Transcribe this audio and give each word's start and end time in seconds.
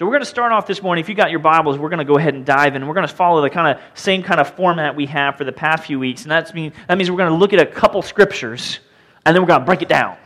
So 0.00 0.06
we're 0.06 0.12
going 0.12 0.22
to 0.22 0.30
start 0.30 0.50
off 0.50 0.66
this 0.66 0.82
morning. 0.82 1.04
If 1.04 1.10
you 1.10 1.14
got 1.14 1.30
your 1.30 1.40
Bibles, 1.40 1.76
we're 1.76 1.90
going 1.90 1.98
to 1.98 2.06
go 2.06 2.16
ahead 2.16 2.32
and 2.32 2.46
dive 2.46 2.74
in. 2.74 2.86
We're 2.86 2.94
going 2.94 3.06
to 3.06 3.14
follow 3.14 3.42
the 3.42 3.50
kind 3.50 3.76
of 3.76 3.84
same 3.92 4.22
kind 4.22 4.40
of 4.40 4.48
format 4.56 4.96
we 4.96 5.04
have 5.04 5.36
for 5.36 5.44
the 5.44 5.52
past 5.52 5.84
few 5.84 5.98
weeks, 5.98 6.22
and 6.22 6.30
that's 6.30 6.54
mean, 6.54 6.72
that 6.88 6.96
means 6.96 7.10
we're 7.10 7.18
going 7.18 7.32
to 7.32 7.36
look 7.36 7.52
at 7.52 7.60
a 7.60 7.66
couple 7.66 8.00
scriptures, 8.00 8.78
and 9.26 9.36
then 9.36 9.42
we're 9.42 9.48
going 9.48 9.60
to 9.60 9.66
break 9.66 9.82
it 9.82 9.90
down. 9.90 10.16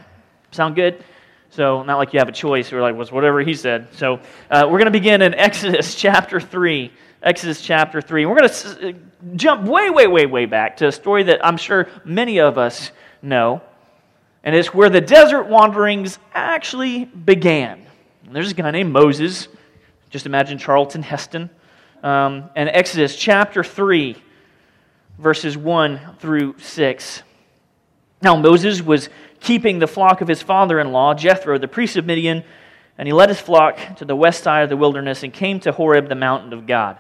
Sound 0.53 0.77
good? 0.77 1.03
So 1.51 1.83
not 1.83 1.97
like 1.97 2.13
you 2.13 2.21
have 2.21 2.29
a 2.29 2.33
choice. 2.33 2.71
We're 2.71 2.83
like, 2.83 2.95
was 2.95 3.11
whatever 3.11 3.41
he 3.41 3.53
said. 3.53 3.89
So 3.95 4.21
uh, 4.49 4.69
we're 4.71 4.79
going 4.79 4.84
to 4.84 4.93
begin 4.93 5.23
in 5.23 5.34
Exodus 5.34 5.93
chapter 5.96 6.38
three. 6.38 6.93
Exodus 7.20 7.61
chapter 7.61 8.00
3. 8.00 8.27
We're 8.27 8.36
going 8.36 8.48
to 8.48 8.88
uh, 8.91 8.93
jump 9.34 9.66
way, 9.66 9.91
way, 9.91 10.06
way, 10.06 10.27
way 10.27 10.46
back 10.46 10.77
to 10.77 10.86
a 10.86 10.93
story 10.93 11.25
that 11.25 11.45
I'm 11.45 11.56
sure 11.56 11.88
many 12.04 12.38
of 12.38 12.59
us 12.59 12.93
know. 13.22 13.61
And 14.45 14.54
it's 14.54 14.72
where 14.72 14.88
the 14.88 15.00
desert 15.00 15.48
wanderings 15.48 16.20
actually 16.32 17.06
began. 17.06 17.84
There's 18.30 18.52
a 18.52 18.54
guy 18.54 18.70
named 18.70 18.93
Moses. 18.93 19.48
Just 20.15 20.27
imagine 20.27 20.59
Charlton 20.59 21.02
Heston. 21.02 21.51
Um, 22.05 22.48
and 22.55 22.69
Exodus 22.69 23.16
chapter 23.16 23.65
3, 23.65 24.15
verses 25.19 25.57
1 25.57 26.19
through 26.21 26.55
6. 26.57 27.23
Now, 28.23 28.37
Moses 28.37 28.80
was 28.80 29.09
keeping 29.41 29.80
the 29.80 29.88
flock 29.88 30.21
of 30.21 30.29
his 30.29 30.41
father 30.41 30.79
in 30.79 30.93
law, 30.93 31.15
Jethro, 31.15 31.59
the 31.59 31.66
priest 31.66 31.97
of 31.97 32.07
Midian, 32.07 32.45
and 32.97 33.09
he 33.09 33.12
led 33.12 33.29
his 33.29 33.41
flock 33.41 33.97
to 33.97 34.05
the 34.05 34.15
west 34.15 34.45
side 34.45 34.62
of 34.62 34.69
the 34.69 34.77
wilderness 34.77 35.24
and 35.24 35.33
came 35.33 35.59
to 35.59 35.73
Horeb, 35.73 36.09
the 36.09 36.15
mountain 36.15 36.52
of 36.52 36.65
God. 36.65 36.96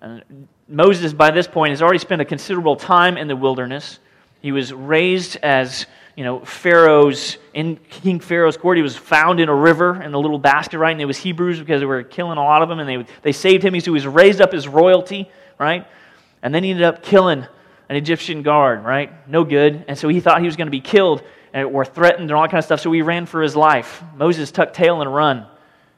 And 0.00 0.48
Moses, 0.66 1.12
by 1.12 1.32
this 1.32 1.46
point, 1.46 1.72
has 1.72 1.82
already 1.82 1.98
spent 1.98 2.22
a 2.22 2.24
considerable 2.24 2.76
time 2.76 3.18
in 3.18 3.28
the 3.28 3.36
wilderness. 3.36 3.98
He 4.40 4.50
was 4.50 4.72
raised 4.72 5.36
as 5.42 5.84
you 6.16 6.24
know, 6.24 6.40
Pharaoh's, 6.40 7.36
in 7.52 7.76
King 7.76 8.20
Pharaoh's 8.20 8.56
court. 8.56 8.78
He 8.78 8.82
was 8.82 8.96
found 8.96 9.38
in 9.38 9.48
a 9.48 9.54
river 9.54 10.02
in 10.02 10.14
a 10.14 10.18
little 10.18 10.38
basket, 10.38 10.78
right? 10.78 10.92
And 10.92 11.00
it 11.00 11.04
was 11.04 11.18
Hebrews 11.18 11.60
because 11.60 11.80
they 11.80 11.86
were 11.86 12.02
killing 12.02 12.38
a 12.38 12.42
lot 12.42 12.62
of 12.62 12.68
them, 12.68 12.80
and 12.80 12.88
they, 12.88 13.12
they 13.22 13.32
saved 13.32 13.62
him. 13.62 13.74
He 13.74 13.90
was 13.90 14.06
raised 14.06 14.40
up 14.40 14.54
as 14.54 14.66
royalty, 14.66 15.30
right? 15.58 15.86
And 16.42 16.54
then 16.54 16.64
he 16.64 16.70
ended 16.70 16.86
up 16.86 17.02
killing 17.02 17.46
an 17.88 17.96
Egyptian 17.96 18.42
guard, 18.42 18.82
right? 18.82 19.28
No 19.28 19.44
good. 19.44 19.84
And 19.88 19.96
so 19.96 20.08
he 20.08 20.20
thought 20.20 20.40
he 20.40 20.46
was 20.46 20.56
going 20.56 20.66
to 20.66 20.72
be 20.72 20.80
killed 20.80 21.22
or 21.54 21.84
threatened 21.84 22.24
and 22.24 22.32
all 22.32 22.42
that 22.42 22.50
kind 22.50 22.58
of 22.58 22.64
stuff, 22.64 22.80
so 22.80 22.90
he 22.92 23.02
ran 23.02 23.26
for 23.26 23.42
his 23.42 23.54
life. 23.54 24.02
Moses 24.16 24.50
tucked 24.50 24.74
tail 24.74 25.00
and 25.00 25.14
run. 25.14 25.46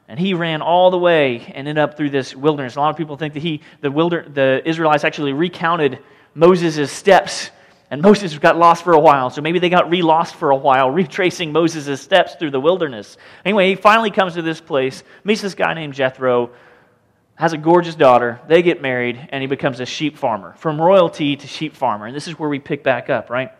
And 0.07 0.19
he 0.19 0.33
ran 0.33 0.61
all 0.61 0.89
the 0.89 0.97
way 0.97 1.37
and 1.53 1.67
ended 1.67 1.77
up 1.77 1.95
through 1.95 2.09
this 2.09 2.35
wilderness. 2.35 2.75
A 2.75 2.79
lot 2.79 2.89
of 2.89 2.97
people 2.97 3.15
think 3.15 3.35
that 3.35 3.41
he, 3.43 3.61
the, 3.81 3.91
wilder, 3.91 4.27
the 4.27 4.61
Israelites 4.65 5.03
actually 5.03 5.33
recounted 5.33 5.99
Moses' 6.33 6.91
steps, 6.91 7.51
and 7.91 8.01
Moses 8.01 8.37
got 8.37 8.57
lost 8.57 8.83
for 8.83 8.93
a 8.93 8.99
while. 8.99 9.29
So 9.29 9.41
maybe 9.41 9.59
they 9.59 9.69
got 9.69 9.89
re 9.89 10.01
lost 10.01 10.35
for 10.35 10.51
a 10.51 10.55
while, 10.55 10.91
retracing 10.91 11.51
Moses' 11.51 12.01
steps 12.01 12.35
through 12.35 12.51
the 12.51 12.59
wilderness. 12.59 13.17
Anyway, 13.43 13.69
he 13.69 13.75
finally 13.75 14.11
comes 14.11 14.35
to 14.35 14.41
this 14.41 14.61
place, 14.61 15.03
meets 15.23 15.41
this 15.41 15.55
guy 15.55 15.73
named 15.73 15.93
Jethro, 15.93 16.51
has 17.35 17.53
a 17.53 17.57
gorgeous 17.57 17.95
daughter. 17.95 18.39
They 18.47 18.61
get 18.61 18.81
married, 18.81 19.29
and 19.31 19.41
he 19.41 19.47
becomes 19.47 19.79
a 19.79 19.85
sheep 19.85 20.17
farmer. 20.17 20.53
From 20.57 20.79
royalty 20.79 21.35
to 21.37 21.47
sheep 21.47 21.75
farmer. 21.75 22.05
And 22.05 22.15
this 22.15 22.27
is 22.27 22.37
where 22.37 22.49
we 22.49 22.59
pick 22.59 22.83
back 22.83 23.09
up, 23.09 23.29
right? 23.29 23.51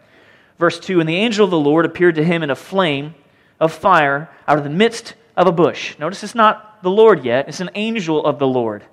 Verse 0.59 0.79
2 0.79 0.99
And 0.99 1.09
the 1.09 1.15
angel 1.15 1.45
of 1.45 1.51
the 1.51 1.59
Lord 1.59 1.85
appeared 1.85 2.15
to 2.15 2.23
him 2.23 2.43
in 2.43 2.49
a 2.49 2.55
flame 2.55 3.15
of 3.59 3.73
fire 3.73 4.29
out 4.47 4.57
of 4.57 4.63
the 4.63 4.69
midst 4.69 5.15
of 5.35 5.47
a 5.47 5.51
bush. 5.51 5.97
Notice 5.97 6.23
it's 6.23 6.35
not 6.35 6.83
the 6.83 6.91
Lord 6.91 7.25
yet, 7.25 7.47
it's 7.47 7.61
an 7.61 7.71
angel 7.73 8.23
of 8.25 8.37
the 8.37 8.47
Lord. 8.47 8.85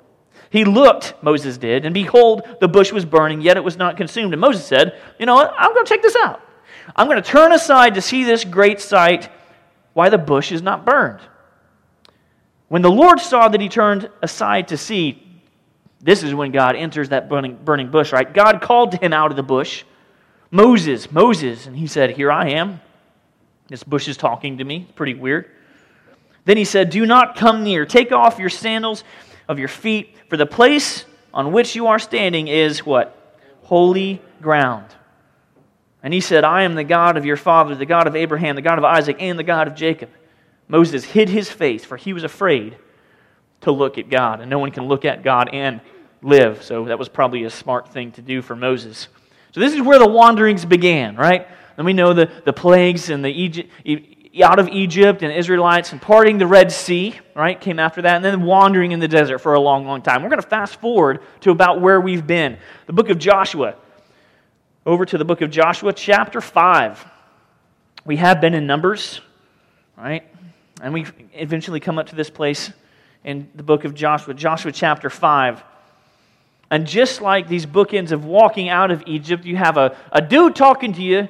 He 0.51 0.65
looked, 0.65 1.15
Moses 1.23 1.59
did, 1.59 1.85
and 1.85 1.93
behold, 1.93 2.43
the 2.61 2.69
bush 2.69 2.93
was 2.93 3.05
burning, 3.05 3.41
yet 3.41 3.57
it 3.57 3.65
was 3.65 3.77
not 3.77 3.97
consumed. 3.97 4.33
And 4.33 4.41
Moses 4.41 4.65
said, 4.65 4.99
You 5.19 5.27
know 5.27 5.35
what? 5.35 5.55
I'm 5.59 5.73
going 5.75 5.85
to 5.85 5.89
check 5.89 6.03
this 6.03 6.17
out. 6.17 6.41
I'm 6.95 7.09
going 7.09 7.23
to 7.23 7.29
turn 7.29 7.53
aside 7.53 7.95
to 7.95 8.03
see 8.03 8.25
this 8.25 8.45
great 8.45 8.81
sight, 8.81 9.29
why 9.93 10.09
the 10.09 10.19
bush 10.19 10.53
is 10.53 10.63
not 10.63 10.85
burned. 10.85 11.21
When 12.69 12.83
the 12.83 12.91
Lord 12.91 13.21
saw 13.21 13.49
that 13.49 13.61
he 13.61 13.69
turned 13.69 14.11
aside 14.23 14.69
to 14.69 14.77
see, 14.77 15.23
this 16.01 16.23
is 16.23 16.35
when 16.35 16.53
God 16.53 16.77
enters 16.77 17.09
that 17.09 17.29
burning, 17.29 17.57
burning 17.65 17.91
bush, 17.91 18.13
right? 18.13 18.33
God 18.33 18.61
called 18.61 18.93
to 18.93 18.99
him 18.99 19.13
out 19.13 19.31
of 19.31 19.37
the 19.37 19.43
bush, 19.43 19.85
Moses, 20.51 21.11
Moses. 21.11 21.67
And 21.67 21.77
he 21.77 21.87
said, 21.87 22.11
Here 22.11 22.31
I 22.31 22.51
am. 22.51 22.81
This 23.69 23.83
bush 23.83 24.07
is 24.07 24.17
talking 24.17 24.59
to 24.59 24.65
me. 24.65 24.87
Pretty 24.95 25.15
weird. 25.15 25.51
Then 26.45 26.57
he 26.57 26.65
said, 26.65 26.91
Do 26.91 27.05
not 27.05 27.37
come 27.37 27.65
near. 27.65 27.85
Take 27.85 28.13
off 28.13 28.39
your 28.39 28.49
sandals 28.49 29.03
of 29.49 29.59
your 29.59 29.69
feet, 29.69 30.15
for 30.29 30.37
the 30.37 30.47
place 30.47 31.05
on 31.33 31.53
which 31.53 31.77
you 31.77 31.87
are 31.87 31.99
standing 31.99 32.49
is 32.49 32.85
what? 32.85 33.41
Holy 33.63 34.21
ground. 34.41 34.87
And 36.03 36.15
he 36.15 36.21
said, 36.21 36.45
I 36.45 36.63
am 36.63 36.75
the 36.75 36.85
God 36.85 37.17
of 37.17 37.25
your 37.25 37.37
father, 37.37 37.75
the 37.75 37.87
God 37.87 38.07
of 38.07 38.15
Abraham, 38.15 38.57
the 38.57 38.63
God 38.63 38.79
of 38.79 38.85
Isaac, 38.85 39.17
and 39.21 39.39
the 39.39 39.45
God 39.45 39.67
of 39.67 39.75
Jacob. 39.75 40.11
Moses 40.69 41.05
hid 41.05 41.29
his 41.29 41.51
face, 41.51 41.85
for 41.85 41.97
he 41.97 42.13
was 42.13 42.25
afraid 42.25 42.77
to 43.63 43.73
look 43.73 43.99
at 43.99 44.09
God. 44.09 44.41
And 44.41 44.51
no 44.51 44.59
one 44.59 44.71
can 44.71 44.85
look 44.85 45.05
at 45.05 45.23
God 45.23 45.51
and 45.53 45.81
live. 46.23 46.63
So 46.63 46.85
that 46.87 46.99
was 46.99 47.09
probably 47.09 47.45
a 47.45 47.51
smart 47.51 47.89
thing 47.89 48.13
to 48.13 48.23
do 48.23 48.43
for 48.43 48.57
Moses. 48.57 49.09
So 49.53 49.61
this 49.61 49.75
is 49.75 49.83
where 49.83 49.99
the 49.99 50.09
wanderings 50.09 50.65
began, 50.65 51.17
right? 51.17 51.49
And 51.77 51.85
we 51.85 51.93
know 51.93 52.13
the, 52.13 52.31
the 52.45 52.53
plagues 52.53 53.11
and 53.11 53.25
the 53.25 53.31
Egypt, 53.31 53.71
out 54.43 54.59
of 54.59 54.69
Egypt 54.69 55.23
and 55.23 55.33
Israelites 55.33 55.93
and 55.93 56.01
parting 56.01 56.39
the 56.39 56.47
Red 56.47 56.71
Sea, 56.71 57.19
right, 57.35 57.61
came 57.61 57.79
after 57.79 58.03
that, 58.03 58.17
and 58.17 58.25
then 58.25 58.43
wandering 58.43 58.93
in 58.93 59.01
the 59.01 59.09
desert 59.09 59.39
for 59.39 59.55
a 59.55 59.61
long, 59.61 59.87
long 59.87 60.03
time. 60.03 60.23
We're 60.23 60.29
going 60.29 60.43
to 60.43 60.49
fast 60.49 60.81
forward 60.81 61.21
to 61.41 61.51
about 61.51 61.81
where 61.81 62.01
we've 62.01 62.27
been. 62.27 62.59
The 62.87 62.93
book 62.93 63.09
of 63.09 63.19
Joshua. 63.19 63.77
Over 64.85 65.05
to 65.05 65.19
the 65.19 65.25
book 65.25 65.41
of 65.41 65.51
Joshua, 65.51 65.93
chapter 65.93 66.41
5. 66.41 67.05
We 68.05 68.17
have 68.17 68.41
been 68.41 68.55
in 68.55 68.67
Numbers, 68.67 69.21
right? 69.97 70.25
And 70.81 70.93
we 70.95 71.07
eventually 71.33 71.81
come 71.81 71.99
up 71.99 72.09
to 72.09 72.17
this 72.17 72.31
place 72.31 72.71
in 73.25 73.49
the 73.55 73.63
book 73.63 73.85
of 73.85 73.95
Joshua, 73.95 74.35
Joshua 74.35 74.71
chapter 74.71 75.11
5. 75.11 75.65
And 76.71 76.87
just 76.87 77.21
like 77.21 77.49
these 77.49 77.67
bookends 77.67 78.13
of 78.13 78.25
walking 78.25 78.69
out 78.69 78.91
of 78.91 79.03
Egypt, 79.07 79.45
you 79.45 79.57
have 79.57 79.77
a, 79.77 79.97
a 80.13 80.21
dude 80.21 80.55
talking 80.55 80.93
to 80.95 81.03
you 81.03 81.29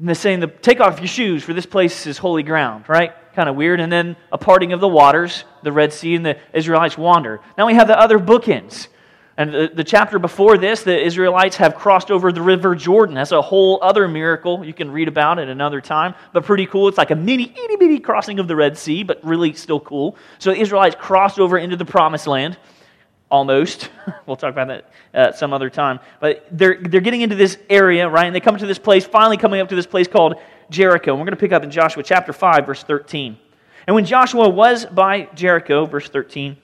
and 0.00 0.08
they're 0.08 0.14
saying, 0.14 0.40
the, 0.40 0.46
take 0.46 0.80
off 0.80 0.98
your 0.98 1.08
shoes, 1.08 1.44
for 1.44 1.52
this 1.52 1.66
place 1.66 2.06
is 2.06 2.16
holy 2.16 2.42
ground, 2.42 2.88
right? 2.88 3.12
Kind 3.34 3.50
of 3.50 3.54
weird. 3.54 3.80
And 3.80 3.92
then 3.92 4.16
a 4.32 4.38
parting 4.38 4.72
of 4.72 4.80
the 4.80 4.88
waters, 4.88 5.44
the 5.62 5.72
Red 5.72 5.92
Sea, 5.92 6.14
and 6.14 6.24
the 6.24 6.38
Israelites 6.54 6.96
wander. 6.96 7.40
Now 7.58 7.66
we 7.66 7.74
have 7.74 7.86
the 7.86 8.00
other 8.00 8.18
bookends. 8.18 8.88
And 9.36 9.52
the, 9.52 9.70
the 9.74 9.84
chapter 9.84 10.18
before 10.18 10.56
this, 10.56 10.84
the 10.84 10.98
Israelites 10.98 11.56
have 11.56 11.74
crossed 11.74 12.10
over 12.10 12.32
the 12.32 12.40
River 12.40 12.74
Jordan. 12.74 13.14
That's 13.14 13.32
a 13.32 13.42
whole 13.42 13.78
other 13.82 14.08
miracle. 14.08 14.64
You 14.64 14.72
can 14.72 14.90
read 14.90 15.06
about 15.06 15.38
it 15.38 15.50
another 15.50 15.82
time, 15.82 16.14
but 16.32 16.44
pretty 16.44 16.64
cool. 16.64 16.88
It's 16.88 16.98
like 16.98 17.10
a 17.10 17.14
mini, 17.14 17.44
itty 17.44 17.76
bitty 17.76 18.00
crossing 18.00 18.38
of 18.38 18.48
the 18.48 18.56
Red 18.56 18.78
Sea, 18.78 19.02
but 19.02 19.22
really 19.22 19.52
still 19.52 19.80
cool. 19.80 20.16
So 20.38 20.50
the 20.50 20.60
Israelites 20.60 20.96
crossed 20.98 21.38
over 21.38 21.58
into 21.58 21.76
the 21.76 21.84
promised 21.84 22.26
land 22.26 22.56
almost. 23.30 23.90
we'll 24.26 24.36
talk 24.36 24.52
about 24.52 24.68
that 24.68 24.90
uh, 25.14 25.32
some 25.32 25.52
other 25.52 25.70
time. 25.70 26.00
But 26.20 26.46
they're, 26.50 26.78
they're 26.80 27.00
getting 27.00 27.20
into 27.20 27.36
this 27.36 27.58
area, 27.68 28.08
right? 28.08 28.26
And 28.26 28.34
they 28.34 28.40
come 28.40 28.56
to 28.56 28.66
this 28.66 28.78
place, 28.78 29.04
finally 29.06 29.36
coming 29.36 29.60
up 29.60 29.68
to 29.68 29.76
this 29.76 29.86
place 29.86 30.08
called 30.08 30.34
Jericho. 30.70 31.12
And 31.12 31.20
we're 31.20 31.26
going 31.26 31.36
to 31.36 31.40
pick 31.40 31.52
up 31.52 31.62
in 31.62 31.70
Joshua 31.70 32.02
chapter 32.02 32.32
5, 32.32 32.66
verse 32.66 32.82
13. 32.82 33.38
And 33.86 33.94
when 33.94 34.04
Joshua 34.04 34.48
was 34.48 34.86
by 34.86 35.28
Jericho, 35.34 35.86
verse 35.86 36.08
13, 36.08 36.56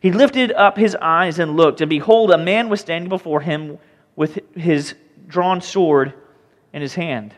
he 0.00 0.10
lifted 0.10 0.52
up 0.52 0.76
his 0.76 0.96
eyes 0.96 1.38
and 1.38 1.56
looked, 1.56 1.80
and 1.80 1.88
behold, 1.88 2.32
a 2.32 2.38
man 2.38 2.68
was 2.68 2.80
standing 2.80 3.08
before 3.08 3.40
him 3.40 3.78
with 4.16 4.38
his 4.56 4.94
drawn 5.28 5.60
sword 5.60 6.14
in 6.72 6.82
his 6.82 6.94
hand, 6.94 7.34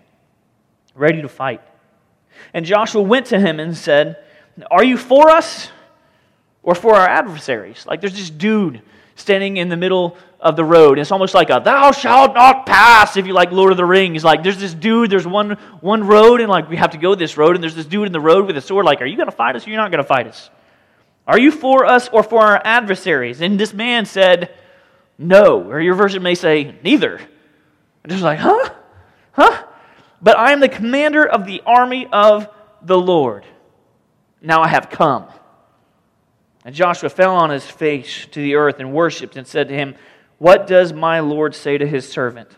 ready 0.94 1.20
to 1.20 1.28
fight. 1.28 1.60
And 2.52 2.64
Joshua 2.64 3.02
went 3.02 3.26
to 3.26 3.38
him 3.38 3.60
and 3.60 3.76
said, 3.76 4.16
Are 4.70 4.82
you 4.82 4.96
for 4.96 5.30
us 5.30 5.70
or 6.64 6.74
for 6.74 6.96
our 6.96 7.06
adversaries. 7.06 7.86
Like 7.86 8.00
there's 8.00 8.16
this 8.16 8.30
dude 8.30 8.82
standing 9.14 9.58
in 9.58 9.68
the 9.68 9.76
middle 9.76 10.16
of 10.40 10.56
the 10.56 10.64
road. 10.64 10.98
It's 10.98 11.12
almost 11.12 11.34
like 11.34 11.50
a 11.50 11.60
thou 11.64 11.92
shalt 11.92 12.34
not 12.34 12.66
pass 12.66 13.16
if 13.16 13.26
you 13.26 13.32
like 13.32 13.52
Lord 13.52 13.70
of 13.70 13.76
the 13.76 13.84
Rings. 13.84 14.24
Like 14.24 14.42
there's 14.42 14.58
this 14.58 14.74
dude, 14.74 15.10
there's 15.10 15.26
one 15.26 15.52
one 15.80 16.04
road, 16.04 16.40
and 16.40 16.50
like 16.50 16.68
we 16.68 16.76
have 16.76 16.90
to 16.90 16.98
go 16.98 17.14
this 17.14 17.36
road, 17.36 17.54
and 17.54 17.62
there's 17.62 17.76
this 17.76 17.86
dude 17.86 18.06
in 18.06 18.12
the 18.12 18.20
road 18.20 18.46
with 18.46 18.56
a 18.56 18.60
sword, 18.60 18.84
like, 18.84 19.00
are 19.00 19.06
you 19.06 19.16
gonna 19.16 19.30
fight 19.30 19.54
us 19.54 19.66
or 19.66 19.70
you're 19.70 19.80
not 19.80 19.90
gonna 19.90 20.02
fight 20.02 20.26
us? 20.26 20.50
Are 21.26 21.38
you 21.38 21.50
for 21.50 21.86
us 21.86 22.08
or 22.08 22.22
for 22.22 22.40
our 22.40 22.60
adversaries? 22.64 23.40
And 23.40 23.58
this 23.58 23.72
man 23.72 24.04
said, 24.04 24.54
No. 25.18 25.62
Or 25.62 25.80
your 25.80 25.94
version 25.94 26.22
may 26.22 26.34
say, 26.34 26.74
neither. 26.82 27.16
And 27.16 28.10
just 28.10 28.22
like, 28.22 28.38
huh? 28.38 28.70
Huh? 29.32 29.64
But 30.20 30.38
I 30.38 30.52
am 30.52 30.60
the 30.60 30.68
commander 30.68 31.26
of 31.26 31.46
the 31.46 31.62
army 31.64 32.06
of 32.12 32.48
the 32.82 32.98
Lord. 32.98 33.46
Now 34.42 34.62
I 34.62 34.68
have 34.68 34.90
come. 34.90 35.26
And 36.64 36.74
Joshua 36.74 37.10
fell 37.10 37.36
on 37.36 37.50
his 37.50 37.64
face 37.64 38.26
to 38.26 38.40
the 38.40 38.54
earth 38.54 38.76
and 38.80 38.92
worshipped 38.92 39.36
and 39.36 39.46
said 39.46 39.68
to 39.68 39.74
him, 39.74 39.96
What 40.38 40.66
does 40.66 40.92
my 40.92 41.20
Lord 41.20 41.54
say 41.54 41.76
to 41.76 41.86
his 41.86 42.08
servant? 42.08 42.48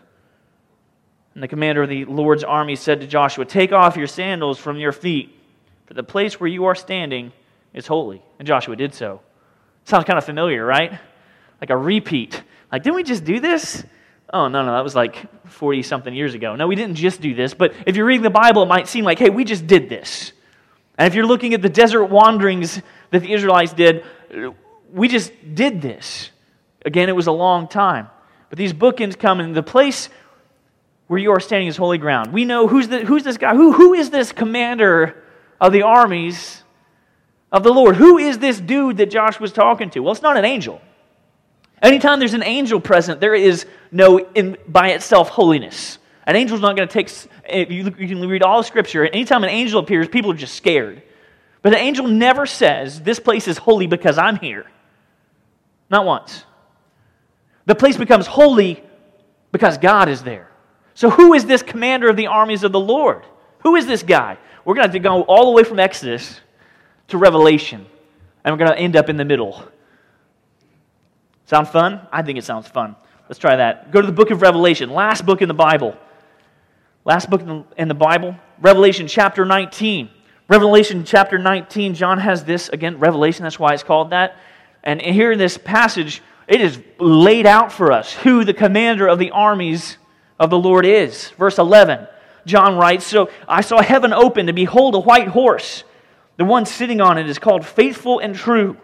And 1.33 1.43
the 1.43 1.47
commander 1.47 1.83
of 1.83 1.89
the 1.89 2.05
Lord's 2.05 2.43
army 2.43 2.75
said 2.75 3.01
to 3.01 3.07
Joshua, 3.07 3.45
Take 3.45 3.73
off 3.73 3.97
your 3.97 4.07
sandals 4.07 4.57
from 4.57 4.77
your 4.77 4.91
feet, 4.91 5.37
for 5.85 5.93
the 5.93 6.03
place 6.03 6.39
where 6.39 6.47
you 6.47 6.65
are 6.65 6.75
standing 6.75 7.31
is 7.73 7.85
holy. 7.85 8.23
And 8.39 8.47
Joshua 8.47 8.75
did 8.75 8.93
so. 8.93 9.21
Sounds 9.83 10.05
kind 10.05 10.17
of 10.17 10.25
familiar, 10.25 10.65
right? 10.65 10.99
Like 11.61 11.69
a 11.69 11.77
repeat. 11.77 12.41
Like, 12.71 12.83
didn't 12.83 12.95
we 12.95 13.03
just 13.03 13.23
do 13.23 13.39
this? 13.39 13.83
Oh, 14.33 14.47
no, 14.47 14.65
no, 14.65 14.73
that 14.73 14.83
was 14.83 14.95
like 14.95 15.25
40 15.49 15.83
something 15.83 16.13
years 16.13 16.33
ago. 16.33 16.55
No, 16.55 16.67
we 16.67 16.75
didn't 16.75 16.95
just 16.95 17.21
do 17.21 17.33
this, 17.33 17.53
but 17.53 17.73
if 17.85 17.95
you're 17.95 18.05
reading 18.05 18.23
the 18.23 18.29
Bible, 18.29 18.63
it 18.63 18.67
might 18.67 18.87
seem 18.87 19.05
like, 19.05 19.19
hey, 19.19 19.29
we 19.29 19.43
just 19.43 19.67
did 19.67 19.89
this. 19.89 20.33
And 20.97 21.07
if 21.07 21.15
you're 21.15 21.25
looking 21.25 21.53
at 21.53 21.61
the 21.61 21.69
desert 21.69 22.05
wanderings 22.05 22.81
that 23.11 23.21
the 23.21 23.31
Israelites 23.31 23.73
did, 23.73 24.03
we 24.91 25.07
just 25.07 25.31
did 25.53 25.81
this. 25.81 26.31
Again, 26.85 27.09
it 27.09 27.15
was 27.15 27.27
a 27.27 27.31
long 27.31 27.67
time. 27.67 28.09
But 28.49 28.57
these 28.57 28.73
bookends 28.73 29.17
come, 29.17 29.39
and 29.39 29.55
the 29.55 29.63
place 29.63 30.09
where 31.07 31.19
you 31.19 31.31
are 31.31 31.39
standing 31.39 31.67
is 31.67 31.77
holy 31.77 31.97
ground. 31.97 32.33
We 32.33 32.45
know 32.45 32.67
who's, 32.67 32.87
the, 32.87 32.99
who's 32.99 33.23
this 33.23 33.37
guy? 33.37 33.55
Who, 33.55 33.73
who 33.73 33.93
is 33.93 34.09
this 34.09 34.31
commander 34.31 35.23
of 35.59 35.71
the 35.71 35.83
armies 35.83 36.63
of 37.51 37.63
the 37.63 37.73
Lord? 37.73 37.95
Who 37.95 38.17
is 38.17 38.39
this 38.39 38.59
dude 38.59 38.97
that 38.97 39.09
Josh 39.11 39.39
was 39.39 39.51
talking 39.51 39.89
to? 39.91 39.99
Well, 39.99 40.13
it's 40.13 40.21
not 40.21 40.37
an 40.37 40.45
angel. 40.45 40.81
Anytime 41.81 42.19
there's 42.19 42.33
an 42.33 42.43
angel 42.43 42.79
present, 42.79 43.21
there 43.21 43.35
is 43.35 43.65
no, 43.91 44.19
in, 44.33 44.57
by 44.67 44.89
itself, 44.89 45.29
holiness. 45.29 45.99
An 46.27 46.35
angel's 46.35 46.59
not 46.59 46.75
going 46.75 46.89
to 46.89 46.93
take, 46.93 47.71
you, 47.71 47.89
can 47.89 48.19
read 48.27 48.43
all 48.43 48.57
the 48.57 48.67
Scripture, 48.67 49.05
anytime 49.05 49.45
an 49.45 49.49
angel 49.49 49.79
appears, 49.79 50.09
people 50.09 50.31
are 50.31 50.35
just 50.35 50.55
scared. 50.55 51.01
But 51.61 51.69
the 51.69 51.77
angel 51.77 52.05
never 52.05 52.45
says, 52.45 53.01
This 53.01 53.17
place 53.17 53.47
is 53.47 53.57
holy 53.57 53.87
because 53.87 54.17
I'm 54.17 54.35
here. 54.35 54.65
Not 55.89 56.05
once. 56.05 56.43
The 57.65 57.75
place 57.75 57.95
becomes 57.95 58.27
holy 58.27 58.83
because 59.53 59.77
God 59.77 60.09
is 60.09 60.21
there. 60.21 60.51
So, 60.95 61.09
who 61.09 61.33
is 61.33 61.45
this 61.45 61.63
commander 61.63 62.09
of 62.09 62.17
the 62.17 62.27
armies 62.27 62.63
of 62.63 62.73
the 62.73 62.79
Lord? 62.79 63.25
Who 63.59 63.77
is 63.77 63.87
this 63.87 64.03
guy? 64.03 64.37
We're 64.65 64.75
going 64.75 64.91
to 64.91 64.99
go 64.99 65.21
all 65.23 65.45
the 65.45 65.51
way 65.51 65.63
from 65.63 65.79
Exodus 65.79 66.41
to 67.07 67.17
Revelation, 67.17 67.85
and 68.43 68.53
we're 68.53 68.59
going 68.59 68.71
to 68.71 68.77
end 68.77 68.97
up 68.97 69.07
in 69.07 69.15
the 69.15 69.25
middle. 69.25 69.63
Sound 71.45 71.69
fun? 71.69 72.05
I 72.11 72.21
think 72.21 72.37
it 72.37 72.43
sounds 72.43 72.67
fun. 72.67 72.97
Let's 73.29 73.39
try 73.39 73.55
that. 73.55 73.91
Go 73.91 74.01
to 74.01 74.07
the 74.07 74.13
book 74.13 74.31
of 74.31 74.41
Revelation, 74.41 74.89
last 74.89 75.25
book 75.25 75.41
in 75.41 75.47
the 75.47 75.53
Bible. 75.53 75.97
Last 77.07 77.29
book 77.29 77.41
in 77.77 77.87
the 77.87 77.93
Bible, 77.93 78.35
Revelation 78.59 79.07
chapter 79.07 79.45
19. 79.45 80.09
Revelation 80.49 81.05
chapter 81.05 81.37
19, 81.37 81.93
John 81.93 82.19
has 82.19 82.43
this, 82.43 82.67
again, 82.67 82.99
Revelation, 82.99 83.43
that's 83.43 83.57
why 83.57 83.73
it's 83.73 83.81
called 83.81 84.09
that. 84.09 84.35
And 84.83 85.01
here 85.01 85.31
in 85.31 85.39
this 85.39 85.57
passage, 85.57 86.21
it 86.49 86.59
is 86.59 86.81
laid 86.99 87.45
out 87.45 87.71
for 87.71 87.93
us 87.93 88.11
who 88.11 88.43
the 88.43 88.53
commander 88.53 89.07
of 89.07 89.19
the 89.19 89.31
armies 89.31 89.97
of 90.37 90.49
the 90.49 90.59
Lord 90.59 90.85
is. 90.85 91.29
Verse 91.37 91.57
11, 91.57 92.07
John 92.45 92.75
writes 92.75 93.05
So 93.07 93.29
I 93.47 93.61
saw 93.61 93.81
heaven 93.81 94.11
open, 94.11 94.49
and 94.49 94.55
behold, 94.57 94.93
a 94.93 94.99
white 94.99 95.29
horse. 95.29 95.85
The 96.35 96.43
one 96.43 96.65
sitting 96.65 96.99
on 96.99 97.17
it 97.17 97.29
is 97.29 97.39
called 97.39 97.65
Faithful 97.65 98.19
and 98.19 98.35
True. 98.35 98.75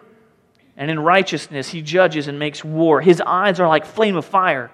And 0.78 0.90
in 0.90 0.98
righteousness 0.98 1.68
he 1.68 1.82
judges 1.82 2.26
and 2.26 2.38
makes 2.38 2.64
war. 2.64 3.02
His 3.02 3.20
eyes 3.20 3.60
are 3.60 3.68
like 3.68 3.84
flame 3.84 4.16
of 4.16 4.24
fire. 4.24 4.70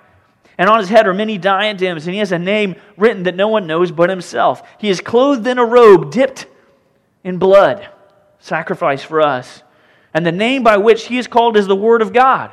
And 0.61 0.69
on 0.69 0.79
his 0.79 0.91
head 0.91 1.07
are 1.07 1.15
many 1.15 1.39
diadems, 1.39 2.07
and 2.07 2.13
he 2.13 2.19
has 2.19 2.33
a 2.33 2.39
name 2.39 2.77
written 2.99 3.23
that 3.23 3.35
no 3.35 3.49
one 3.49 3.67
knows 3.67 3.91
but 3.91 4.11
himself. 4.11 4.63
He 4.77 4.91
is 4.91 5.01
clothed 5.01 5.47
in 5.47 5.57
a 5.57 5.65
robe 5.65 6.13
dipped 6.13 6.47
in 7.25 7.39
blood, 7.39 7.89
sacrifice 8.41 9.03
for 9.03 9.23
us. 9.23 9.63
And 10.13 10.27
the 10.27 10.33
name 10.33 10.63
by 10.63 10.77
which 10.77 11.07
he 11.07 11.17
is 11.17 11.27
called 11.27 11.57
is 11.57 11.67
the 11.67 11.75
Word 11.75 12.03
of 12.03 12.13
God. 12.13 12.53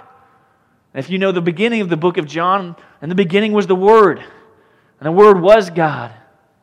if 0.94 1.10
you 1.10 1.18
know 1.18 1.34
the 1.34 1.42
beginning 1.42 1.82
of 1.82 1.90
the 1.90 1.98
book 1.98 2.18
of 2.18 2.28
John, 2.28 2.78
and 3.02 3.12
the 3.12 3.16
beginning 3.16 3.52
was 3.52 3.68
the 3.68 3.76
Word, 3.76 4.20
and 4.20 5.06
the 5.06 5.12
Word 5.12 5.42
was 5.42 5.70
God, 5.70 6.14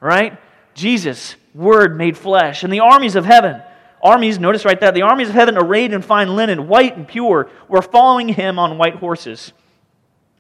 right? 0.01 0.39
Jesus, 0.73 1.37
Word 1.55 1.99
made 1.99 2.17
flesh. 2.17 2.65
And 2.65 2.73
the 2.73 2.81
armies 2.81 3.17
of 3.17 3.27
heaven, 3.27 3.61
armies, 4.03 4.39
notice 4.39 4.65
right 4.65 4.81
there, 4.81 4.93
the 4.93 5.03
armies 5.03 5.29
of 5.29 5.35
heaven 5.35 5.59
arrayed 5.59 5.93
in 5.93 6.01
fine 6.01 6.37
linen, 6.37 6.69
white 6.69 6.97
and 6.97 7.07
pure, 7.07 7.51
were 7.69 7.83
following 7.83 8.31
him 8.31 8.59
on 8.59 8.79
white 8.79 8.97
horses. 8.97 9.53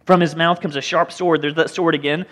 From 0.04 0.20
his 0.20 0.36
mouth 0.36 0.60
comes 0.60 0.76
a 0.76 0.80
sharp 0.80 1.12
sword. 1.12 1.42
There's 1.42 1.54
that 1.54 1.70
sword 1.70 1.94
again 1.94 2.26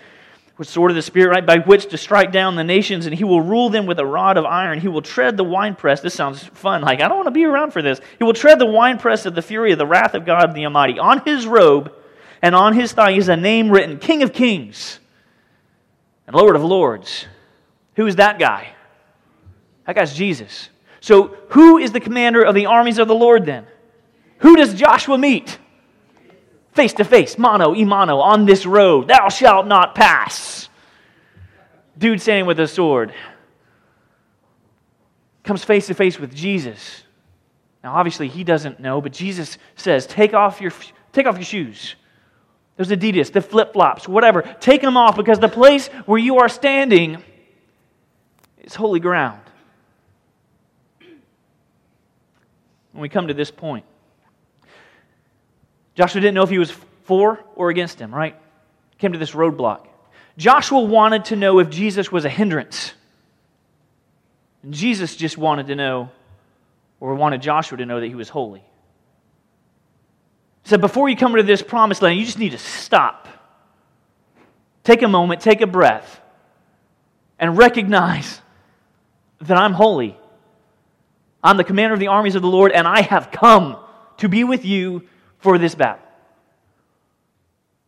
with 0.57 0.69
sword 0.69 0.91
of 0.91 0.95
the 0.95 1.01
Spirit, 1.01 1.31
right, 1.31 1.45
by 1.45 1.57
which 1.57 1.87
to 1.87 1.97
strike 1.97 2.31
down 2.31 2.55
the 2.55 2.63
nations, 2.63 3.07
and 3.07 3.15
he 3.15 3.23
will 3.23 3.41
rule 3.41 3.69
them 3.69 3.87
with 3.87 3.97
a 3.97 4.05
rod 4.05 4.37
of 4.37 4.45
iron. 4.45 4.79
He 4.79 4.87
will 4.87 5.01
tread 5.01 5.35
the 5.35 5.43
winepress. 5.43 6.01
This 6.01 6.13
sounds 6.13 6.43
fun. 6.43 6.81
Like, 6.81 7.01
I 7.01 7.07
don't 7.07 7.17
want 7.17 7.27
to 7.27 7.31
be 7.31 7.45
around 7.45 7.71
for 7.71 7.81
this. 7.81 7.99
He 8.19 8.23
will 8.23 8.33
tread 8.33 8.59
the 8.59 8.67
winepress 8.67 9.25
of 9.25 9.33
the 9.33 9.41
fury 9.41 9.71
of 9.71 9.79
the 9.79 9.87
wrath 9.87 10.13
of 10.13 10.25
God 10.25 10.53
the 10.53 10.65
Almighty. 10.65 10.99
On 10.99 11.23
his 11.25 11.47
robe 11.47 11.91
and 12.41 12.53
on 12.53 12.73
his 12.73 12.91
thigh 12.91 13.11
is 13.11 13.29
a 13.29 13.35
name 13.35 13.71
written 13.71 13.97
King 13.97 14.21
of 14.21 14.31
Kings 14.31 14.99
and 16.27 16.35
Lord 16.35 16.55
of 16.55 16.63
Lords. 16.63 17.25
Who 17.95 18.05
is 18.05 18.17
that 18.17 18.37
guy? 18.37 18.73
That 19.85 19.95
guy's 19.95 20.13
Jesus. 20.13 20.69
So, 20.99 21.35
who 21.49 21.79
is 21.79 21.91
the 21.91 21.99
commander 21.99 22.43
of 22.43 22.55
the 22.55 22.67
armies 22.67 22.99
of 22.99 23.07
the 23.07 23.15
Lord 23.15 23.45
then? 23.45 23.65
Who 24.37 24.55
does 24.55 24.73
Joshua 24.73 25.17
meet? 25.17 25.57
Face 26.73 26.93
to 26.93 27.03
face, 27.03 27.37
mano 27.37 27.73
imano, 27.73 28.21
on 28.21 28.45
this 28.45 28.65
road. 28.65 29.07
Thou 29.07 29.29
shalt 29.29 29.67
not 29.67 29.95
pass. 29.95 30.69
Dude 31.97 32.21
standing 32.21 32.45
with 32.45 32.59
a 32.59 32.67
sword 32.67 33.13
comes 35.43 35.63
face 35.63 35.87
to 35.87 35.93
face 35.93 36.19
with 36.19 36.33
Jesus. 36.33 37.03
Now, 37.83 37.95
obviously, 37.95 38.29
he 38.29 38.43
doesn't 38.43 38.79
know, 38.79 39.01
but 39.01 39.11
Jesus 39.11 39.57
says, 39.75 40.07
Take 40.07 40.33
off 40.33 40.61
your, 40.61 40.71
take 41.11 41.27
off 41.27 41.35
your 41.35 41.45
shoes. 41.45 41.95
Those 42.77 42.89
Adidas, 42.89 43.31
the 43.31 43.41
flip 43.41 43.73
flops, 43.73 44.07
whatever. 44.07 44.41
Take 44.59 44.81
them 44.81 44.97
off 44.97 45.15
because 45.15 45.39
the 45.39 45.49
place 45.49 45.87
where 46.05 46.17
you 46.17 46.37
are 46.37 46.49
standing 46.49 47.21
is 48.63 48.73
holy 48.73 48.99
ground. 48.99 49.41
When 52.93 53.01
we 53.01 53.09
come 53.09 53.27
to 53.27 53.33
this 53.33 53.51
point, 53.51 53.85
Joshua 55.95 56.21
didn't 56.21 56.35
know 56.35 56.43
if 56.43 56.49
he 56.49 56.59
was 56.59 56.71
for 57.03 57.43
or 57.55 57.69
against 57.69 57.99
him, 57.99 58.13
right? 58.13 58.35
Came 58.97 59.13
to 59.13 59.19
this 59.19 59.31
roadblock. 59.31 59.87
Joshua 60.37 60.81
wanted 60.81 61.25
to 61.25 61.35
know 61.35 61.59
if 61.59 61.69
Jesus 61.69 62.11
was 62.11 62.25
a 62.25 62.29
hindrance. 62.29 62.93
And 64.63 64.73
Jesus 64.73 65.15
just 65.15 65.37
wanted 65.37 65.67
to 65.67 65.75
know, 65.75 66.09
or 66.99 67.13
wanted 67.15 67.41
Joshua 67.41 67.77
to 67.77 67.85
know 67.85 67.99
that 67.99 68.07
he 68.07 68.15
was 68.15 68.29
holy. 68.29 68.63
He 70.63 70.69
said, 70.69 70.81
Before 70.81 71.09
you 71.09 71.15
come 71.15 71.35
to 71.35 71.43
this 71.43 71.61
promised 71.61 72.01
land, 72.01 72.17
you 72.17 72.25
just 72.25 72.39
need 72.39 72.53
to 72.53 72.57
stop. 72.57 73.27
Take 74.83 75.01
a 75.01 75.07
moment, 75.07 75.41
take 75.41 75.61
a 75.61 75.67
breath, 75.67 76.21
and 77.37 77.57
recognize 77.57 78.41
that 79.41 79.57
I'm 79.57 79.73
holy. 79.73 80.17
I'm 81.43 81.57
the 81.57 81.63
commander 81.63 81.93
of 81.93 81.99
the 81.99 82.07
armies 82.07 82.35
of 82.35 82.41
the 82.41 82.47
Lord, 82.47 82.71
and 82.71 82.87
I 82.87 83.01
have 83.01 83.31
come 83.31 83.77
to 84.17 84.29
be 84.29 84.45
with 84.45 84.63
you 84.65 85.03
for 85.43 85.57
this 85.57 85.75
battle. 85.75 86.03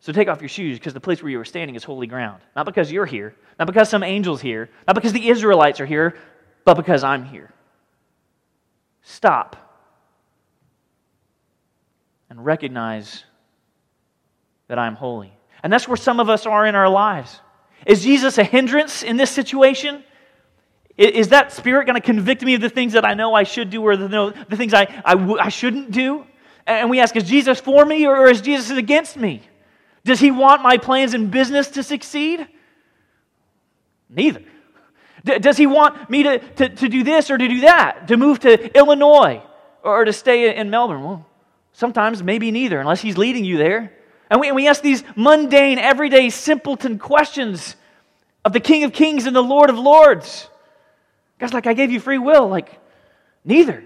So 0.01 0.11
take 0.11 0.27
off 0.27 0.41
your 0.41 0.49
shoes 0.49 0.77
because 0.77 0.93
the 0.93 0.99
place 0.99 1.23
where 1.23 1.31
you 1.31 1.39
are 1.39 1.45
standing 1.45 1.75
is 1.75 1.83
holy 1.83 2.05
ground. 2.05 2.41
Not 2.55 2.65
because 2.65 2.91
you're 2.91 3.07
here, 3.07 3.33
not 3.57 3.65
because 3.65 3.89
some 3.89 4.03
angel's 4.03 4.41
here, 4.41 4.69
not 4.85 4.93
because 4.93 5.13
the 5.13 5.29
Israelites 5.29 5.79
are 5.79 5.85
here, 5.85 6.15
but 6.65 6.75
because 6.75 7.03
I'm 7.03 7.23
here. 7.23 7.51
Stop 9.01 9.55
and 12.29 12.43
recognize 12.45 13.23
that 14.67 14.77
I'm 14.77 14.95
holy. 14.95 15.31
And 15.63 15.71
that's 15.71 15.87
where 15.87 15.97
some 15.97 16.19
of 16.19 16.29
us 16.29 16.45
are 16.45 16.67
in 16.67 16.75
our 16.75 16.89
lives. 16.89 17.39
Is 17.87 18.03
Jesus 18.03 18.37
a 18.37 18.43
hindrance 18.43 19.01
in 19.01 19.15
this 19.15 19.31
situation? 19.31 20.03
Is 20.97 21.29
that 21.29 21.51
spirit 21.51 21.85
going 21.85 21.99
to 21.99 22.05
convict 22.05 22.43
me 22.43 22.55
of 22.55 22.61
the 22.61 22.69
things 22.69 22.93
that 22.93 23.05
I 23.05 23.13
know 23.13 23.33
I 23.33 23.43
should 23.43 23.69
do 23.69 23.81
or 23.81 23.95
the, 23.95 24.45
the 24.49 24.57
things 24.57 24.73
I, 24.73 24.83
I, 25.05 25.13
I 25.15 25.49
shouldn't 25.49 25.91
do? 25.91 26.25
And 26.67 26.89
we 26.89 26.99
ask, 26.99 27.15
is 27.15 27.23
Jesus 27.23 27.59
for 27.59 27.85
me 27.85 28.07
or 28.07 28.27
is 28.27 28.41
Jesus 28.41 28.77
against 28.77 29.17
me? 29.17 29.41
Does 30.03 30.19
he 30.19 30.31
want 30.31 30.61
my 30.61 30.77
plans 30.77 31.13
in 31.13 31.29
business 31.29 31.69
to 31.69 31.83
succeed? 31.83 32.47
Neither. 34.09 34.41
D- 35.23 35.39
does 35.39 35.57
he 35.57 35.67
want 35.67 36.09
me 36.09 36.23
to, 36.23 36.39
to, 36.39 36.69
to 36.69 36.89
do 36.89 37.03
this 37.03 37.29
or 37.29 37.37
to 37.37 37.47
do 37.47 37.61
that? 37.61 38.07
To 38.07 38.17
move 38.17 38.39
to 38.41 38.77
Illinois 38.77 39.41
or 39.83 40.05
to 40.05 40.13
stay 40.13 40.55
in 40.55 40.69
Melbourne? 40.69 41.03
Well, 41.03 41.25
sometimes 41.73 42.23
maybe 42.23 42.51
neither, 42.51 42.79
unless 42.79 43.01
he's 43.01 43.17
leading 43.17 43.45
you 43.45 43.57
there. 43.57 43.93
And 44.29 44.41
we, 44.41 44.47
and 44.47 44.55
we 44.55 44.67
ask 44.67 44.81
these 44.81 45.03
mundane, 45.15 45.77
everyday, 45.77 46.29
simpleton 46.29 46.97
questions 46.97 47.75
of 48.43 48.53
the 48.53 48.59
King 48.59 48.83
of 48.83 48.93
Kings 48.93 49.25
and 49.25 49.35
the 49.35 49.43
Lord 49.43 49.69
of 49.69 49.77
Lords. 49.77 50.47
Guys, 51.39 51.53
like, 51.53 51.67
I 51.67 51.73
gave 51.73 51.91
you 51.91 51.99
free 51.99 52.17
will. 52.17 52.47
Like, 52.47 52.79
neither. 53.43 53.83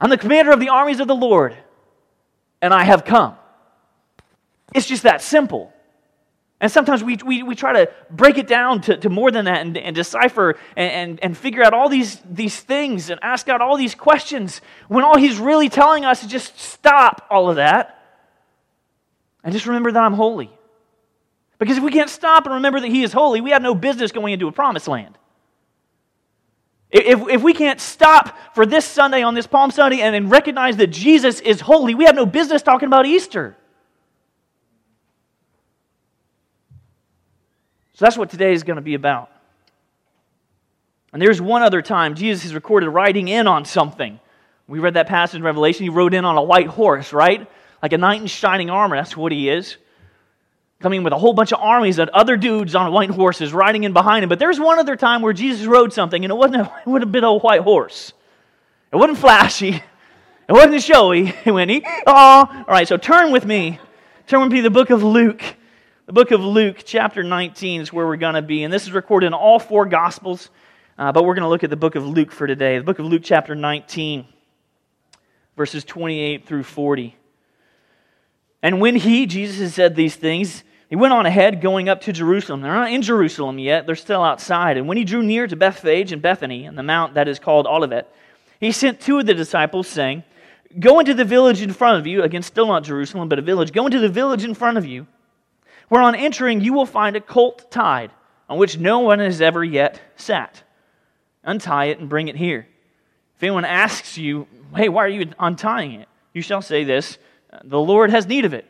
I'm 0.00 0.10
the 0.10 0.18
commander 0.18 0.52
of 0.52 0.60
the 0.60 0.68
armies 0.68 1.00
of 1.00 1.08
the 1.08 1.14
Lord, 1.14 1.56
and 2.60 2.74
I 2.74 2.84
have 2.84 3.04
come. 3.04 3.36
It's 4.74 4.86
just 4.86 5.04
that 5.04 5.22
simple. 5.22 5.72
And 6.60 6.72
sometimes 6.72 7.04
we, 7.04 7.16
we, 7.16 7.42
we 7.42 7.54
try 7.54 7.84
to 7.84 7.92
break 8.10 8.38
it 8.38 8.46
down 8.46 8.80
to, 8.82 8.96
to 8.96 9.10
more 9.10 9.30
than 9.30 9.44
that 9.44 9.60
and, 9.60 9.76
and 9.76 9.94
decipher 9.94 10.56
and, 10.74 10.90
and, 10.90 11.20
and 11.22 11.36
figure 11.36 11.62
out 11.62 11.74
all 11.74 11.88
these, 11.88 12.20
these 12.30 12.58
things 12.58 13.10
and 13.10 13.20
ask 13.22 13.48
out 13.48 13.60
all 13.60 13.76
these 13.76 13.94
questions 13.94 14.62
when 14.88 15.04
all 15.04 15.18
he's 15.18 15.38
really 15.38 15.68
telling 15.68 16.06
us 16.06 16.22
is 16.22 16.30
just 16.30 16.58
stop 16.58 17.26
all 17.30 17.50
of 17.50 17.56
that 17.56 18.02
and 19.44 19.52
just 19.52 19.66
remember 19.66 19.92
that 19.92 20.02
I'm 20.02 20.14
holy. 20.14 20.50
Because 21.58 21.76
if 21.76 21.82
we 21.82 21.90
can't 21.90 22.10
stop 22.10 22.46
and 22.46 22.54
remember 22.54 22.80
that 22.80 22.90
he 22.90 23.02
is 23.02 23.12
holy, 23.12 23.40
we 23.40 23.50
have 23.50 23.62
no 23.62 23.74
business 23.74 24.10
going 24.10 24.32
into 24.32 24.48
a 24.48 24.52
promised 24.52 24.88
land. 24.88 25.16
If, 26.90 27.28
if 27.28 27.42
we 27.42 27.52
can't 27.52 27.80
stop 27.80 28.36
for 28.54 28.64
this 28.64 28.84
Sunday 28.84 29.22
on 29.22 29.34
this 29.34 29.46
Palm 29.46 29.70
Sunday 29.70 30.00
and, 30.00 30.30
recognize 30.30 30.76
that 30.76 30.88
Jesus 30.88 31.40
is 31.40 31.60
holy, 31.60 31.94
we 31.94 32.04
have 32.04 32.14
no 32.14 32.26
business 32.26 32.62
talking 32.62 32.86
about 32.86 33.06
Easter. 33.06 33.56
So 37.94 38.04
that's 38.04 38.16
what 38.16 38.30
today 38.30 38.52
is 38.52 38.62
going 38.62 38.76
to 38.76 38.82
be 38.82 38.94
about. 38.94 39.30
And 41.12 41.20
there's 41.20 41.40
one 41.40 41.62
other 41.62 41.82
time 41.82 42.14
Jesus 42.14 42.44
is 42.44 42.54
recorded 42.54 42.90
riding 42.90 43.28
in 43.28 43.46
on 43.46 43.64
something. 43.64 44.20
We 44.68 44.80
read 44.80 44.94
that 44.94 45.06
passage 45.06 45.36
in 45.36 45.42
Revelation. 45.42 45.84
He 45.84 45.88
rode 45.88 46.12
in 46.12 46.24
on 46.24 46.36
a 46.36 46.42
white 46.42 46.66
horse, 46.66 47.12
right? 47.12 47.48
Like 47.82 47.92
a 47.92 47.98
knight 47.98 48.20
in 48.20 48.26
shining 48.26 48.68
armor. 48.68 48.96
That's 48.96 49.16
what 49.16 49.32
he 49.32 49.48
is. 49.48 49.76
Coming 50.80 51.02
with 51.02 51.12
a 51.12 51.18
whole 51.18 51.32
bunch 51.32 51.52
of 51.52 51.60
armies 51.60 51.98
and 51.98 52.10
other 52.10 52.36
dudes 52.36 52.74
on 52.74 52.92
white 52.92 53.10
horses 53.10 53.52
riding 53.52 53.84
in 53.84 53.92
behind 53.92 54.22
him. 54.22 54.28
But 54.28 54.38
there's 54.38 54.60
one 54.60 54.78
other 54.78 54.96
time 54.96 55.22
where 55.22 55.32
Jesus 55.32 55.66
rode 55.66 55.92
something, 55.92 56.24
and 56.24 56.30
it 56.30 56.34
wasn't 56.34 56.62
a, 56.62 56.72
it 56.86 56.88
would 56.88 57.02
have 57.02 57.12
been 57.12 57.24
a 57.24 57.34
white 57.34 57.62
horse. 57.62 58.12
It 58.92 58.96
wasn't 58.96 59.18
flashy. 59.18 59.82
It 60.48 60.52
wasn't 60.52 60.82
showy. 60.82 61.34
It 61.44 61.50
went, 61.50 61.70
oh. 62.06 62.46
All 62.50 62.64
right, 62.68 62.86
so 62.86 62.96
turn 62.96 63.32
with 63.32 63.44
me. 63.44 63.80
Turn 64.26 64.40
with 64.42 64.52
me 64.52 64.58
to 64.58 64.62
the 64.64 64.70
book 64.70 64.90
of 64.90 65.02
Luke. 65.02 65.42
The 66.06 66.12
book 66.12 66.30
of 66.30 66.40
Luke, 66.40 66.82
chapter 66.84 67.22
19, 67.22 67.80
is 67.80 67.92
where 67.92 68.06
we're 68.06 68.16
going 68.16 68.34
to 68.34 68.42
be. 68.42 68.62
And 68.62 68.72
this 68.72 68.84
is 68.84 68.92
recorded 68.92 69.28
in 69.28 69.34
all 69.34 69.58
four 69.58 69.86
Gospels. 69.86 70.50
Uh, 70.98 71.12
but 71.12 71.24
we're 71.24 71.34
going 71.34 71.42
to 71.42 71.48
look 71.48 71.64
at 71.64 71.70
the 71.70 71.76
book 71.76 71.94
of 71.94 72.06
Luke 72.06 72.30
for 72.30 72.46
today. 72.46 72.78
The 72.78 72.84
book 72.84 72.98
of 72.98 73.06
Luke, 73.06 73.22
chapter 73.24 73.54
19 73.54 74.26
verses 75.56 75.84
28 75.84 76.46
through 76.46 76.62
40. 76.62 77.16
And 78.66 78.80
when 78.80 78.96
he, 78.96 79.26
Jesus, 79.26 79.60
had 79.60 79.70
said 79.70 79.94
these 79.94 80.16
things, 80.16 80.64
he 80.90 80.96
went 80.96 81.12
on 81.12 81.24
ahead, 81.24 81.60
going 81.60 81.88
up 81.88 82.00
to 82.00 82.12
Jerusalem. 82.12 82.62
They're 82.62 82.74
not 82.74 82.90
in 82.90 83.00
Jerusalem 83.00 83.60
yet, 83.60 83.86
they're 83.86 83.94
still 83.94 84.24
outside. 84.24 84.76
And 84.76 84.88
when 84.88 84.96
he 84.96 85.04
drew 85.04 85.22
near 85.22 85.46
to 85.46 85.54
Bethphage 85.54 86.10
and 86.10 86.20
Bethany, 86.20 86.64
and 86.64 86.76
the 86.76 86.82
mount 86.82 87.14
that 87.14 87.28
is 87.28 87.38
called 87.38 87.68
Olivet, 87.68 88.12
he 88.58 88.72
sent 88.72 89.00
two 89.00 89.20
of 89.20 89.26
the 89.26 89.34
disciples, 89.34 89.86
saying, 89.86 90.24
Go 90.80 90.98
into 90.98 91.14
the 91.14 91.24
village 91.24 91.62
in 91.62 91.72
front 91.72 92.00
of 92.00 92.08
you, 92.08 92.24
again, 92.24 92.42
still 92.42 92.66
not 92.66 92.82
Jerusalem, 92.82 93.28
but 93.28 93.38
a 93.38 93.42
village. 93.42 93.70
Go 93.70 93.86
into 93.86 94.00
the 94.00 94.08
village 94.08 94.42
in 94.42 94.52
front 94.52 94.78
of 94.78 94.84
you, 94.84 95.06
where 95.88 96.02
on 96.02 96.16
entering 96.16 96.60
you 96.60 96.72
will 96.72 96.86
find 96.86 97.14
a 97.14 97.20
colt 97.20 97.70
tied, 97.70 98.10
on 98.48 98.58
which 98.58 98.78
no 98.78 98.98
one 98.98 99.20
has 99.20 99.40
ever 99.40 99.62
yet 99.62 100.00
sat. 100.16 100.64
Untie 101.44 101.84
it 101.84 102.00
and 102.00 102.08
bring 102.08 102.26
it 102.26 102.34
here. 102.34 102.66
If 103.36 103.44
anyone 103.44 103.64
asks 103.64 104.18
you, 104.18 104.48
Hey, 104.74 104.88
why 104.88 105.04
are 105.04 105.08
you 105.08 105.30
untying 105.38 106.00
it? 106.00 106.08
You 106.32 106.42
shall 106.42 106.62
say 106.62 106.82
this 106.82 107.18
The 107.64 107.80
Lord 107.80 108.10
has 108.10 108.26
need 108.26 108.44
of 108.44 108.54
it. 108.54 108.66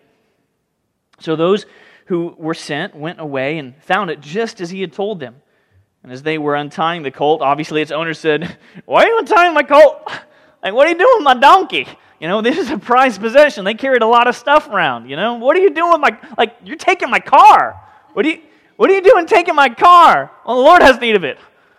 So 1.20 1.36
those 1.36 1.66
who 2.06 2.34
were 2.38 2.54
sent 2.54 2.94
went 2.94 3.20
away 3.20 3.58
and 3.58 3.74
found 3.82 4.10
it 4.10 4.20
just 4.20 4.60
as 4.60 4.70
he 4.70 4.80
had 4.80 4.92
told 4.92 5.20
them. 5.20 5.36
And 6.02 6.12
as 6.12 6.22
they 6.22 6.38
were 6.38 6.54
untying 6.54 7.02
the 7.02 7.10
colt, 7.10 7.42
obviously 7.42 7.82
its 7.82 7.90
owner 7.90 8.14
said, 8.14 8.56
Why 8.84 9.04
are 9.04 9.08
you 9.08 9.18
untying 9.18 9.54
my 9.54 9.64
colt? 9.64 10.08
Like, 10.62 10.72
what 10.72 10.86
are 10.86 10.90
you 10.90 10.98
doing 10.98 11.14
with 11.16 11.24
my 11.24 11.34
donkey? 11.34 11.86
You 12.20 12.28
know, 12.28 12.40
this 12.40 12.58
is 12.58 12.70
a 12.70 12.78
prized 12.78 13.20
possession. 13.20 13.64
They 13.64 13.74
carried 13.74 14.02
a 14.02 14.06
lot 14.06 14.26
of 14.26 14.36
stuff 14.36 14.68
around. 14.68 15.10
You 15.10 15.16
know, 15.16 15.34
what 15.34 15.56
are 15.56 15.60
you 15.60 15.70
doing 15.70 15.92
with 15.92 16.00
my, 16.00 16.18
like, 16.38 16.56
you're 16.64 16.76
taking 16.76 17.10
my 17.10 17.20
car. 17.20 17.80
What 18.14 18.24
are 18.24 18.30
you, 18.30 18.40
what 18.76 18.88
are 18.88 18.94
you 18.94 19.02
doing 19.02 19.26
taking 19.26 19.54
my 19.54 19.68
car? 19.68 20.30
Well, 20.46 20.56
the 20.56 20.62
Lord 20.62 20.82
has 20.82 21.00
need 21.00 21.16
of 21.16 21.24
it. 21.24 21.38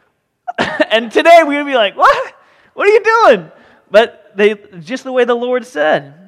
and 0.90 1.12
today 1.12 1.44
we 1.46 1.56
would 1.56 1.66
be 1.66 1.76
like, 1.76 1.96
What? 1.96 2.36
What 2.74 2.88
are 2.88 2.92
you 2.92 3.04
doing? 3.04 3.52
But 3.90 4.34
they, 4.36 4.56
just 4.82 5.04
the 5.04 5.12
way 5.12 5.26
the 5.26 5.36
Lord 5.36 5.66
said. 5.66 6.27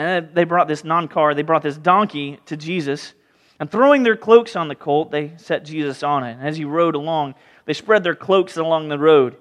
And 0.00 0.34
they 0.34 0.44
brought 0.44 0.66
this 0.66 0.82
non 0.82 1.08
car, 1.08 1.34
they 1.34 1.42
brought 1.42 1.62
this 1.62 1.76
donkey 1.76 2.40
to 2.46 2.56
Jesus. 2.56 3.12
And 3.58 3.70
throwing 3.70 4.02
their 4.02 4.16
cloaks 4.16 4.56
on 4.56 4.68
the 4.68 4.74
colt, 4.74 5.10
they 5.10 5.34
set 5.36 5.62
Jesus 5.62 6.02
on 6.02 6.24
it. 6.24 6.38
And 6.38 6.48
as 6.48 6.56
he 6.56 6.64
rode 6.64 6.94
along, 6.94 7.34
they 7.66 7.74
spread 7.74 8.02
their 8.02 8.14
cloaks 8.14 8.56
along 8.56 8.88
the 8.88 8.98
road. 8.98 9.36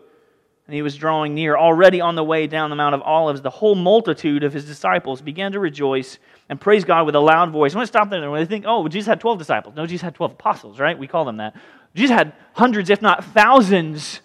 And 0.68 0.76
he 0.76 0.82
was 0.82 0.98
drawing 0.98 1.34
near. 1.34 1.58
Already 1.58 2.02
on 2.02 2.16
the 2.16 2.26
way 2.26 2.46
down 2.46 2.70
the 2.72 2.76
Mount 2.76 2.94
of 2.94 3.02
Olives, 3.04 3.42
the 3.42 3.50
whole 3.50 3.74
multitude 3.74 4.44
of 4.44 4.52
his 4.52 4.66
disciples 4.66 5.22
began 5.22 5.54
to 5.54 5.62
rejoice 5.62 6.20
and 6.50 6.60
praise 6.60 6.84
God 6.84 7.06
with 7.06 7.16
a 7.16 7.22
loud 7.22 7.52
voice. 7.52 7.74
I 7.74 7.78
want 7.78 7.88
to 7.88 7.94
stop 7.94 8.10
there 8.10 8.30
when 8.30 8.42
they 8.42 8.46
think, 8.46 8.66
oh, 8.68 8.86
Jesus 8.90 9.08
had 9.08 9.22
12 9.22 9.38
disciples. 9.38 9.76
No, 9.78 9.86
Jesus 9.86 10.02
had 10.02 10.14
12 10.14 10.34
apostles, 10.34 10.78
right? 10.78 11.00
We 11.00 11.08
call 11.08 11.24
them 11.24 11.38
that. 11.38 11.56
Jesus 11.96 12.14
had 12.14 12.34
hundreds, 12.52 12.90
if 12.90 13.02
not 13.02 13.24
thousands, 13.24 14.20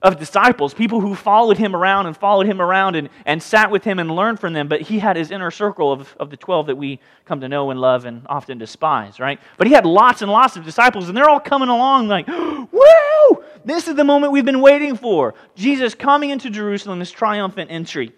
of 0.00 0.18
disciples, 0.18 0.74
people 0.74 1.00
who 1.00 1.14
followed 1.14 1.58
him 1.58 1.74
around 1.74 2.06
and 2.06 2.16
followed 2.16 2.46
him 2.46 2.60
around 2.60 2.94
and, 2.94 3.08
and 3.26 3.42
sat 3.42 3.70
with 3.70 3.82
him 3.82 3.98
and 3.98 4.10
learned 4.10 4.38
from 4.38 4.52
them. 4.52 4.68
But 4.68 4.82
he 4.82 5.00
had 5.00 5.16
his 5.16 5.30
inner 5.30 5.50
circle 5.50 5.90
of, 5.92 6.14
of 6.20 6.30
the 6.30 6.36
12 6.36 6.68
that 6.68 6.76
we 6.76 7.00
come 7.24 7.40
to 7.40 7.48
know 7.48 7.70
and 7.70 7.80
love 7.80 8.04
and 8.04 8.22
often 8.28 8.58
despise, 8.58 9.18
right? 9.18 9.40
But 9.56 9.66
he 9.66 9.72
had 9.72 9.84
lots 9.84 10.22
and 10.22 10.30
lots 10.30 10.56
of 10.56 10.64
disciples, 10.64 11.08
and 11.08 11.16
they're 11.16 11.28
all 11.28 11.40
coming 11.40 11.68
along 11.68 12.06
like, 12.06 12.28
woo! 12.28 13.44
This 13.64 13.88
is 13.88 13.96
the 13.96 14.04
moment 14.04 14.32
we've 14.32 14.44
been 14.44 14.60
waiting 14.60 14.96
for. 14.96 15.34
Jesus 15.56 15.94
coming 15.94 16.30
into 16.30 16.48
Jerusalem, 16.48 17.00
his 17.00 17.10
triumphant 17.10 17.70
entry. 17.70 18.12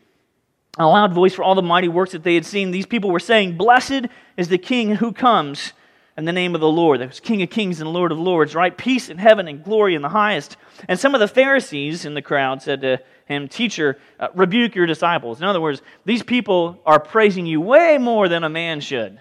A 0.78 0.86
loud 0.86 1.14
voice 1.14 1.34
for 1.34 1.42
all 1.42 1.54
the 1.54 1.62
mighty 1.62 1.88
works 1.88 2.12
that 2.12 2.22
they 2.22 2.34
had 2.34 2.46
seen. 2.46 2.70
These 2.70 2.86
people 2.86 3.10
were 3.10 3.18
saying, 3.18 3.56
Blessed 3.56 4.06
is 4.36 4.48
the 4.48 4.58
King 4.58 4.96
who 4.96 5.12
comes 5.12 5.72
in 6.20 6.26
the 6.26 6.32
name 6.32 6.54
of 6.54 6.60
the 6.60 6.68
Lord. 6.68 7.00
That 7.00 7.08
was 7.08 7.18
King 7.18 7.40
of 7.40 7.48
Kings 7.48 7.80
and 7.80 7.90
Lord 7.90 8.12
of 8.12 8.18
Lords, 8.18 8.54
right? 8.54 8.76
Peace 8.76 9.08
in 9.08 9.16
heaven 9.16 9.48
and 9.48 9.64
glory 9.64 9.94
in 9.94 10.02
the 10.02 10.10
highest. 10.10 10.58
And 10.86 11.00
some 11.00 11.14
of 11.14 11.20
the 11.20 11.26
Pharisees 11.26 12.04
in 12.04 12.12
the 12.12 12.20
crowd 12.20 12.60
said 12.60 12.82
to 12.82 13.00
him, 13.24 13.48
Teacher, 13.48 13.98
uh, 14.18 14.28
rebuke 14.34 14.74
your 14.74 14.84
disciples. 14.84 15.40
In 15.40 15.46
other 15.46 15.62
words, 15.62 15.80
these 16.04 16.22
people 16.22 16.78
are 16.84 17.00
praising 17.00 17.46
you 17.46 17.62
way 17.62 17.96
more 17.96 18.28
than 18.28 18.44
a 18.44 18.50
man 18.50 18.80
should. 18.80 19.18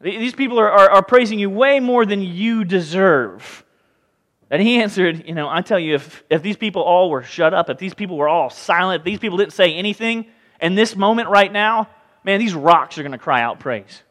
These 0.00 0.34
people 0.34 0.60
are, 0.60 0.70
are, 0.70 0.90
are 0.90 1.02
praising 1.04 1.40
you 1.40 1.50
way 1.50 1.80
more 1.80 2.06
than 2.06 2.22
you 2.22 2.64
deserve. 2.64 3.64
And 4.52 4.62
he 4.62 4.76
answered, 4.82 5.26
You 5.26 5.34
know, 5.34 5.48
I 5.48 5.62
tell 5.62 5.80
you, 5.80 5.96
if, 5.96 6.22
if 6.30 6.42
these 6.42 6.56
people 6.56 6.82
all 6.82 7.10
were 7.10 7.24
shut 7.24 7.52
up, 7.52 7.68
if 7.70 7.78
these 7.78 7.94
people 7.94 8.16
were 8.16 8.28
all 8.28 8.50
silent, 8.50 9.00
if 9.00 9.04
these 9.04 9.18
people 9.18 9.36
didn't 9.36 9.54
say 9.54 9.74
anything 9.74 10.26
in 10.60 10.76
this 10.76 10.94
moment 10.94 11.28
right 11.28 11.52
now, 11.52 11.88
man, 12.22 12.38
these 12.38 12.54
rocks 12.54 12.98
are 12.98 13.02
going 13.02 13.10
to 13.10 13.18
cry 13.18 13.42
out 13.42 13.58
praise. 13.58 14.04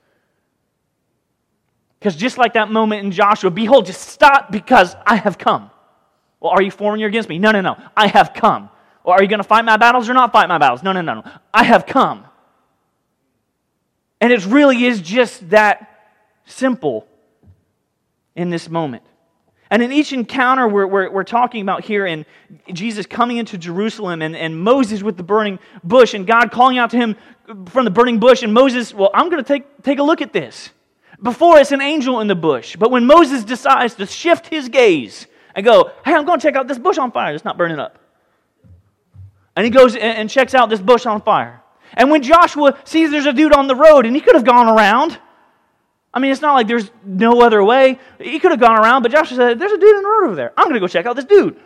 Because 2.00 2.16
just 2.16 2.38
like 2.38 2.54
that 2.54 2.72
moment 2.72 3.04
in 3.04 3.12
Joshua, 3.12 3.52
behold, 3.52 3.86
just 3.86 4.02
stop 4.02 4.52
because 4.52 4.96
I 5.06 5.16
have 5.18 5.38
come. 5.38 5.70
Well, 6.40 6.52
are 6.52 6.62
you 6.62 6.72
for 6.72 6.98
or 6.98 7.06
against 7.06 7.28
me? 7.28 7.40
No, 7.40 7.52
no, 7.52 7.62
no. 7.62 7.78
I 7.96 8.08
have 8.08 8.34
come. 8.34 8.70
Well, 9.04 9.16
are 9.16 9.22
you 9.22 9.28
going 9.28 9.40
to 9.40 9.48
fight 9.48 9.66
my 9.66 9.78
battles 9.78 10.10
or 10.10 10.14
not 10.14 10.32
fight 10.32 10.48
my 10.48 10.58
battles? 10.58 10.82
No, 10.82 10.94
no, 10.94 11.02
no, 11.02 11.16
no. 11.16 11.24
I 11.54 11.64
have 11.64 11.86
come. 11.86 12.26
And 14.22 14.32
it 14.32 14.46
really 14.46 14.86
is 14.86 15.02
just 15.02 15.50
that 15.50 15.90
simple 16.46 17.08
in 18.36 18.50
this 18.50 18.70
moment. 18.70 19.04
And 19.72 19.84
in 19.84 19.92
each 19.92 20.14
encounter 20.14 20.68
we're, 20.68 20.88
we're, 20.88 21.12
we're, 21.12 21.24
talking 21.24 21.62
about 21.62 21.84
here, 21.84 22.06
in 22.06 22.26
Jesus 22.74 23.06
coming 23.06 23.38
into 23.38 23.58
Jerusalem 23.58 24.22
and, 24.22 24.36
and 24.36 24.60
Moses 24.60 25.04
with 25.04 25.16
the 25.16 25.24
burning 25.24 25.60
bush, 25.84 26.14
and 26.14 26.26
God 26.26 26.52
calling 26.52 26.78
out 26.78 26.90
to 26.92 26.98
him 26.98 27.16
from 27.68 27.86
the 27.86 27.92
burning 27.92 28.20
bush, 28.20 28.42
and 28.42 28.54
Moses, 28.54 28.94
well, 28.94 29.12
I'm 29.14 29.30
going 29.30 29.44
to 29.44 29.48
take, 29.48 29.84
take 29.84 30.00
a 30.00 30.04
look 30.04 30.22
at 30.22 30.34
this. 30.34 30.72
Before 31.22 31.58
it's 31.58 31.72
an 31.72 31.82
angel 31.82 32.22
in 32.22 32.28
the 32.28 32.36
bush. 32.36 32.76
But 32.78 32.92
when 32.92 33.06
Moses 33.06 33.44
decides 33.44 33.96
to 33.96 34.06
shift 34.06 34.48
his 34.48 34.70
gaze 34.70 35.28
and 35.54 35.66
go, 35.66 35.92
hey, 36.06 36.14
I'm 36.14 36.26
going 36.26 36.40
to 36.40 36.44
check 36.48 36.56
out 36.56 36.68
this 36.68 36.80
bush 36.80 36.98
on 36.98 37.12
fire, 37.12 37.34
it's 37.34 37.44
not 37.44 37.58
burning 37.58 37.80
up. 37.80 38.00
And 39.56 39.66
he 39.66 39.72
goes 39.72 39.96
and 39.96 40.30
checks 40.30 40.56
out 40.56 40.70
this 40.70 40.80
bush 40.80 41.06
on 41.06 41.22
fire. 41.22 41.62
And 41.94 42.10
when 42.10 42.24
Joshua 42.24 42.78
sees 42.86 43.12
there's 43.12 43.26
a 43.26 43.34
dude 43.34 43.54
on 43.54 43.68
the 43.68 43.76
road, 43.76 44.06
and 44.06 44.16
he 44.16 44.22
could 44.22 44.36
have 44.36 44.46
gone 44.46 44.68
around. 44.68 45.20
I 46.14 46.20
mean, 46.20 46.32
it's 46.32 46.42
not 46.42 46.54
like 46.54 46.68
there's 46.68 46.90
no 47.04 47.42
other 47.42 47.64
way. 47.64 48.00
He 48.20 48.40
could 48.40 48.52
have 48.52 48.60
gone 48.60 48.80
around, 48.80 49.04
but 49.04 49.12
Joshua 49.12 49.38
said, 49.38 49.60
There's 49.60 49.72
a 49.72 49.78
dude 49.78 49.96
in 49.96 50.02
the 50.02 50.08
road 50.08 50.26
over 50.28 50.36
there. 50.36 50.54
I'm 50.58 50.66
going 50.66 50.76
to 50.76 50.80
go 50.80 50.88
check 50.88 51.06
out 51.06 51.16
this 51.16 51.26
dude. 51.26 51.60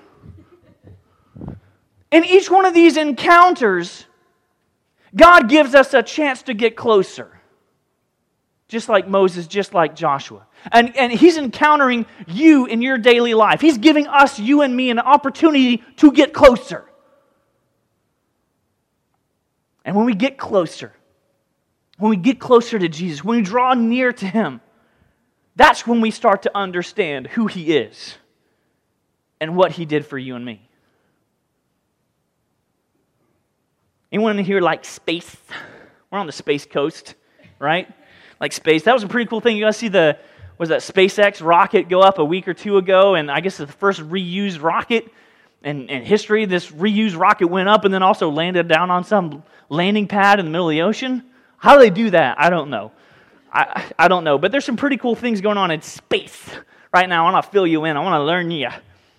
In 2.12 2.26
each 2.26 2.50
one 2.50 2.66
of 2.66 2.74
these 2.74 2.98
encounters, 2.98 4.06
God 5.16 5.50
gives 5.50 5.76
us 5.76 5.94
a 5.94 6.04
chance 6.04 6.42
to 6.44 6.54
get 6.54 6.76
closer 6.76 7.33
just 8.74 8.90
like 8.90 9.08
Moses, 9.08 9.46
just 9.46 9.76
like 9.76 9.96
Joshua. 9.96 10.48
And, 10.72 10.98
and 10.98 11.12
he's 11.12 11.38
encountering 11.38 12.08
you 12.28 12.66
in 12.66 12.82
your 12.82 12.98
daily 12.98 13.36
life. 13.36 13.62
He's 13.62 13.78
giving 13.78 14.08
us, 14.08 14.40
you 14.40 14.64
and 14.64 14.76
me, 14.76 14.90
an 14.90 14.98
opportunity 14.98 15.84
to 15.98 16.12
get 16.12 16.34
closer. 16.34 16.84
And 19.86 19.96
when 19.96 20.06
we 20.06 20.16
get 20.16 20.40
closer, 20.40 20.92
when 22.00 22.10
we 22.10 22.18
get 22.18 22.40
closer 22.40 22.80
to 22.80 22.90
Jesus, 22.90 23.24
when 23.24 23.38
we 23.38 23.44
draw 23.44 23.76
near 23.76 24.12
to 24.12 24.26
him, 24.26 24.60
that's 25.56 25.86
when 25.86 26.02
we 26.02 26.10
start 26.10 26.42
to 26.42 26.58
understand 26.58 27.28
who 27.28 27.46
he 27.46 27.78
is 27.78 28.16
and 29.40 29.56
what 29.56 29.74
he 29.74 29.86
did 29.86 30.04
for 30.04 30.18
you 30.18 30.36
and 30.36 30.44
me. 30.44 30.68
Anyone 34.12 34.40
in 34.40 34.46
here 34.46 34.62
like 34.62 34.84
space? 34.84 35.36
We're 36.10 36.18
on 36.18 36.26
the 36.26 36.32
space 36.32 36.66
coast, 36.66 37.14
right? 37.60 37.88
Like 38.44 38.52
space. 38.52 38.84
That 38.84 38.94
was 38.94 39.04
a 39.04 39.08
pretty 39.08 39.30
cool 39.30 39.40
thing. 39.40 39.56
You 39.56 39.64
guys 39.64 39.78
see 39.78 39.88
the 39.88 40.18
was 40.58 40.68
that 40.68 40.82
SpaceX 40.82 41.42
rocket 41.44 41.88
go 41.88 42.02
up 42.02 42.20
a 42.20 42.26
week 42.26 42.46
or 42.46 42.54
two 42.54 42.78
ago, 42.78 43.16
and 43.16 43.32
I 43.32 43.40
guess 43.40 43.56
the 43.56 43.68
first 43.68 44.02
reused 44.02 44.62
rocket 44.62 45.10
in, 45.64 45.88
in 45.88 46.04
history. 46.04 46.44
This 46.44 46.70
reused 46.70 47.18
rocket 47.18 47.48
went 47.48 47.70
up 47.70 47.86
and 47.86 47.94
then 47.94 48.04
also 48.04 48.30
landed 48.30 48.68
down 48.68 48.92
on 48.92 49.06
some 49.06 49.44
landing 49.70 50.10
pad 50.10 50.40
in 50.40 50.46
the 50.46 50.52
middle 50.52 50.70
of 50.70 50.74
the 50.74 50.82
ocean. 50.82 51.24
How 51.56 51.76
do 51.76 51.80
they 51.80 51.90
do 51.90 52.10
that? 52.10 52.38
I 52.38 52.50
don't 52.50 52.70
know. 52.70 52.92
I, 53.52 53.86
I 53.98 54.10
don't 54.10 54.26
know. 54.26 54.38
But 54.38 54.52
there's 54.52 54.66
some 54.66 54.76
pretty 54.76 54.98
cool 54.98 55.16
things 55.16 55.40
going 55.40 55.58
on 55.58 55.72
in 55.72 55.82
space 55.82 56.50
right 56.94 57.08
now. 57.08 57.26
I 57.26 57.32
want 57.32 57.46
to 57.46 57.50
fill 57.50 57.66
you 57.66 57.86
in. 57.86 57.96
I 57.96 58.02
want 58.02 58.20
to 58.20 58.26
learn 58.26 58.52
you. 58.52 58.68
All 58.68 58.74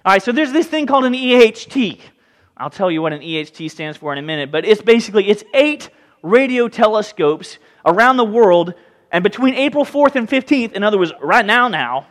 right, 0.05 0.23
so 0.23 0.33
there's 0.33 0.53
this 0.53 0.67
thing 0.67 0.87
called 0.87 1.07
an 1.07 1.15
EHT. 1.15 1.99
I'll 2.59 2.69
tell 2.69 2.91
you 2.91 3.01
what 3.01 3.15
an 3.15 3.23
EHT 3.23 3.71
stands 3.71 3.97
for 3.97 4.13
in 4.13 4.19
a 4.19 4.23
minute, 4.23 4.53
but 4.53 4.67
it's 4.67 4.83
basically 4.83 5.31
it's 5.31 5.45
eight 5.55 5.89
radio 6.23 6.69
telescopes 6.69 7.59
around 7.87 8.19
the 8.19 8.25
world 8.25 8.75
and 9.15 9.23
between 9.23 9.55
April 9.55 9.85
4th 9.85 10.17
and 10.17 10.29
15th, 10.29 10.73
in 10.73 10.83
other 10.83 10.99
words, 10.99 11.13
right 11.23 11.47
now, 11.47 11.69
now, 11.69 12.09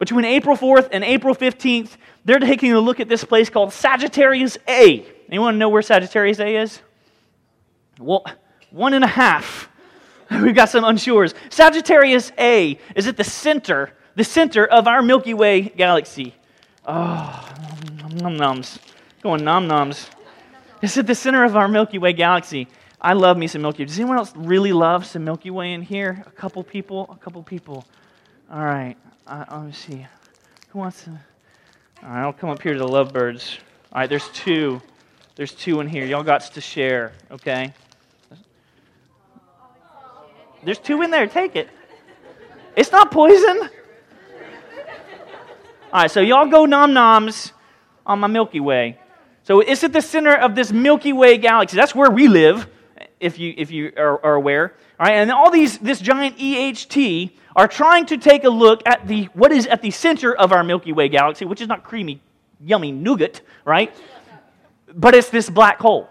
between 0.00 0.24
April 0.24 0.56
4th 0.56 0.88
and 0.90 1.04
April 1.04 1.32
15th, 1.32 1.96
they're 2.24 2.40
taking 2.40 2.72
a 2.72 2.80
look 2.80 2.98
at 2.98 3.08
this 3.08 3.22
place 3.22 3.48
called 3.48 3.72
Sagittarius 3.72 4.58
A. 4.66 5.06
Anyone 5.28 5.58
know 5.58 5.68
where 5.68 5.80
Sagittarius 5.80 6.40
A 6.40 6.56
is? 6.56 6.80
Well, 8.00 8.24
one 8.72 8.94
and 8.94 9.04
a 9.04 9.06
half. 9.06 9.68
We've 10.42 10.52
got 10.52 10.70
some 10.70 10.82
unsures. 10.82 11.36
Sagittarius 11.50 12.32
A 12.36 12.80
is 12.96 13.06
at 13.06 13.16
the 13.16 13.22
center, 13.22 13.92
the 14.16 14.24
center 14.24 14.66
of 14.66 14.88
our 14.88 15.02
Milky 15.02 15.34
Way 15.34 15.60
galaxy. 15.60 16.34
Oh, 16.84 17.48
nom 18.14 18.36
noms. 18.36 18.80
Going 19.22 19.44
nom 19.44 19.68
noms. 19.68 20.10
It's 20.82 20.98
at 20.98 21.06
the 21.06 21.14
center 21.14 21.44
of 21.44 21.56
our 21.56 21.68
Milky 21.68 21.98
Way 21.98 22.12
galaxy. 22.12 22.66
I 23.00 23.14
love 23.14 23.38
me 23.38 23.46
some 23.46 23.62
Milky 23.62 23.82
Way. 23.82 23.86
Does 23.86 23.98
anyone 23.98 24.18
else 24.18 24.32
really 24.36 24.72
love 24.72 25.06
some 25.06 25.24
Milky 25.24 25.50
Way 25.50 25.72
in 25.72 25.82
here? 25.82 26.22
A 26.26 26.30
couple 26.30 26.62
people? 26.62 27.08
A 27.10 27.16
couple 27.16 27.42
people. 27.42 27.86
All 28.50 28.64
right. 28.64 28.96
Uh, 29.26 29.44
let 29.50 29.62
me 29.62 29.72
see. 29.72 30.06
Who 30.70 30.80
wants 30.80 31.04
to? 31.04 31.10
All 31.10 32.08
right, 32.08 32.22
I'll 32.22 32.32
come 32.32 32.50
up 32.50 32.60
here 32.62 32.72
to 32.72 32.78
the 32.78 32.88
lovebirds. 32.88 33.58
All 33.92 34.00
right, 34.00 34.08
there's 34.08 34.28
two. 34.30 34.82
There's 35.36 35.52
two 35.52 35.80
in 35.80 35.86
here. 35.86 36.04
Y'all 36.04 36.22
got 36.22 36.42
to 36.42 36.60
share, 36.60 37.12
okay? 37.30 37.72
There's 40.64 40.78
two 40.78 41.02
in 41.02 41.10
there. 41.10 41.26
Take 41.26 41.56
it. 41.56 41.68
It's 42.76 42.92
not 42.92 43.10
poison. 43.10 43.68
All 45.92 46.02
right, 46.02 46.10
so 46.10 46.20
y'all 46.20 46.46
go 46.46 46.66
nom 46.66 46.92
noms 46.92 47.52
on 48.06 48.20
my 48.20 48.26
Milky 48.26 48.60
Way. 48.60 48.98
So 49.44 49.60
it's 49.60 49.82
at 49.82 49.92
the 49.92 50.02
center 50.02 50.34
of 50.34 50.54
this 50.54 50.70
Milky 50.70 51.12
Way 51.12 51.38
galaxy. 51.38 51.76
That's 51.76 51.94
where 51.94 52.10
we 52.10 52.28
live, 52.28 52.66
if 53.20 53.38
you, 53.38 53.54
if 53.56 53.70
you 53.70 53.92
are, 53.96 54.24
are 54.24 54.34
aware. 54.34 54.74
All 54.98 55.06
right, 55.06 55.14
and 55.14 55.30
all 55.30 55.50
these, 55.50 55.78
this 55.78 56.00
giant 56.00 56.38
EHT 56.38 57.32
are 57.54 57.68
trying 57.68 58.06
to 58.06 58.16
take 58.16 58.44
a 58.44 58.48
look 58.48 58.82
at 58.86 59.06
the, 59.06 59.24
what 59.34 59.52
is 59.52 59.66
at 59.66 59.82
the 59.82 59.90
center 59.90 60.34
of 60.34 60.52
our 60.52 60.64
Milky 60.64 60.92
Way 60.92 61.08
galaxy, 61.08 61.44
which 61.44 61.60
is 61.60 61.68
not 61.68 61.84
creamy, 61.84 62.20
yummy 62.64 62.92
nougat, 62.92 63.42
right? 63.64 63.94
But 64.92 65.14
it's 65.14 65.30
this 65.30 65.48
black 65.48 65.78
hole. 65.78 66.08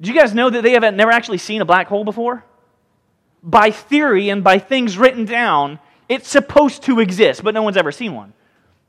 Do 0.00 0.12
you 0.12 0.18
guys 0.18 0.34
know 0.34 0.50
that 0.50 0.62
they 0.62 0.72
have 0.72 0.82
never 0.94 1.12
actually 1.12 1.38
seen 1.38 1.60
a 1.60 1.64
black 1.64 1.86
hole 1.86 2.04
before? 2.04 2.44
By 3.42 3.70
theory 3.70 4.30
and 4.30 4.42
by 4.42 4.58
things 4.58 4.98
written 4.98 5.24
down, 5.24 5.78
it's 6.08 6.28
supposed 6.28 6.82
to 6.84 7.00
exist, 7.00 7.44
but 7.44 7.54
no 7.54 7.62
one's 7.62 7.76
ever 7.76 7.92
seen 7.92 8.14
one. 8.14 8.32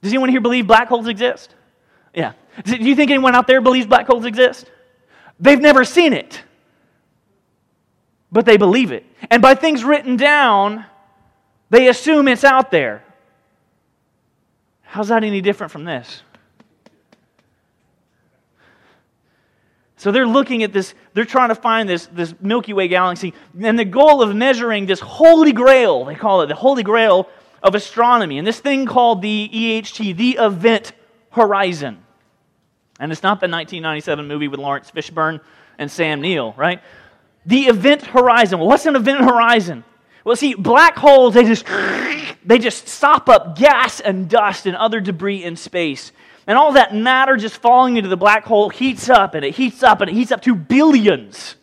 Does 0.01 0.11
anyone 0.11 0.29
here 0.29 0.41
believe 0.41 0.67
black 0.67 0.87
holes 0.87 1.07
exist? 1.07 1.55
Yeah. 2.13 2.33
Do 2.63 2.75
you 2.77 2.95
think 2.95 3.11
anyone 3.11 3.35
out 3.35 3.47
there 3.47 3.61
believes 3.61 3.85
black 3.85 4.07
holes 4.07 4.25
exist? 4.25 4.71
They've 5.39 5.59
never 5.59 5.83
seen 5.83 6.13
it, 6.13 6.41
but 8.31 8.45
they 8.45 8.57
believe 8.57 8.91
it. 8.91 9.05
And 9.29 9.41
by 9.41 9.55
things 9.55 9.83
written 9.83 10.15
down, 10.15 10.85
they 11.69 11.87
assume 11.89 12.27
it's 12.27 12.43
out 12.43 12.71
there. 12.71 13.03
How's 14.83 15.09
that 15.09 15.23
any 15.23 15.41
different 15.41 15.71
from 15.71 15.83
this? 15.83 16.21
So 19.97 20.11
they're 20.11 20.27
looking 20.27 20.61
at 20.63 20.71
this, 20.71 20.93
they're 21.13 21.25
trying 21.25 21.49
to 21.49 21.55
find 21.55 21.89
this, 21.89 22.05
this 22.07 22.35
Milky 22.39 22.73
Way 22.73 22.87
galaxy, 22.87 23.33
and 23.59 23.77
the 23.77 23.85
goal 23.85 24.21
of 24.21 24.35
measuring 24.35 24.85
this 24.85 24.99
holy 24.99 25.51
grail, 25.51 26.05
they 26.05 26.15
call 26.15 26.43
it 26.43 26.47
the 26.47 26.55
holy 26.55 26.83
grail 26.83 27.27
of 27.63 27.73
astronomy, 27.73 28.37
and 28.37 28.45
this 28.45 28.59
thing 28.59 28.85
called 28.85 29.23
the 29.23 29.49
EHT, 29.51 30.15
the 30.15 30.37
Event 30.39 30.93
Horizon. 31.31 32.04
And 32.99 33.11
it's 33.11 33.23
not 33.23 33.39
the 33.39 33.47
1997 33.47 34.27
movie 34.27 34.47
with 34.47 34.59
Laurence 34.59 34.89
Fishburne 34.91 35.41
and 35.77 35.91
Sam 35.91 36.21
Neill, 36.21 36.53
right? 36.57 36.81
The 37.45 37.63
event 37.63 38.01
horizon. 38.03 38.59
What's 38.59 38.85
an 38.85 38.95
event 38.95 39.19
horizon? 39.19 39.83
Well, 40.23 40.35
see, 40.35 40.55
black 40.55 40.97
holes, 40.97 41.33
they 41.35 41.43
just, 41.43 41.65
they 42.45 42.57
just 42.57 42.87
sop 42.87 43.29
up 43.29 43.57
gas 43.57 43.99
and 43.99 44.27
dust 44.29 44.65
and 44.65 44.75
other 44.75 44.99
debris 44.99 45.43
in 45.43 45.55
space. 45.55 46.11
And 46.47 46.57
all 46.57 46.73
that 46.73 46.95
matter 46.95 47.37
just 47.37 47.57
falling 47.57 47.97
into 47.97 48.09
the 48.09 48.17
black 48.17 48.43
hole 48.45 48.69
heats 48.69 49.09
up 49.09 49.35
and 49.35 49.43
it 49.43 49.55
heats 49.55 49.83
up 49.83 50.01
and 50.01 50.09
it 50.09 50.13
heats 50.13 50.31
up 50.31 50.41
to 50.43 50.55
billions 50.55 51.55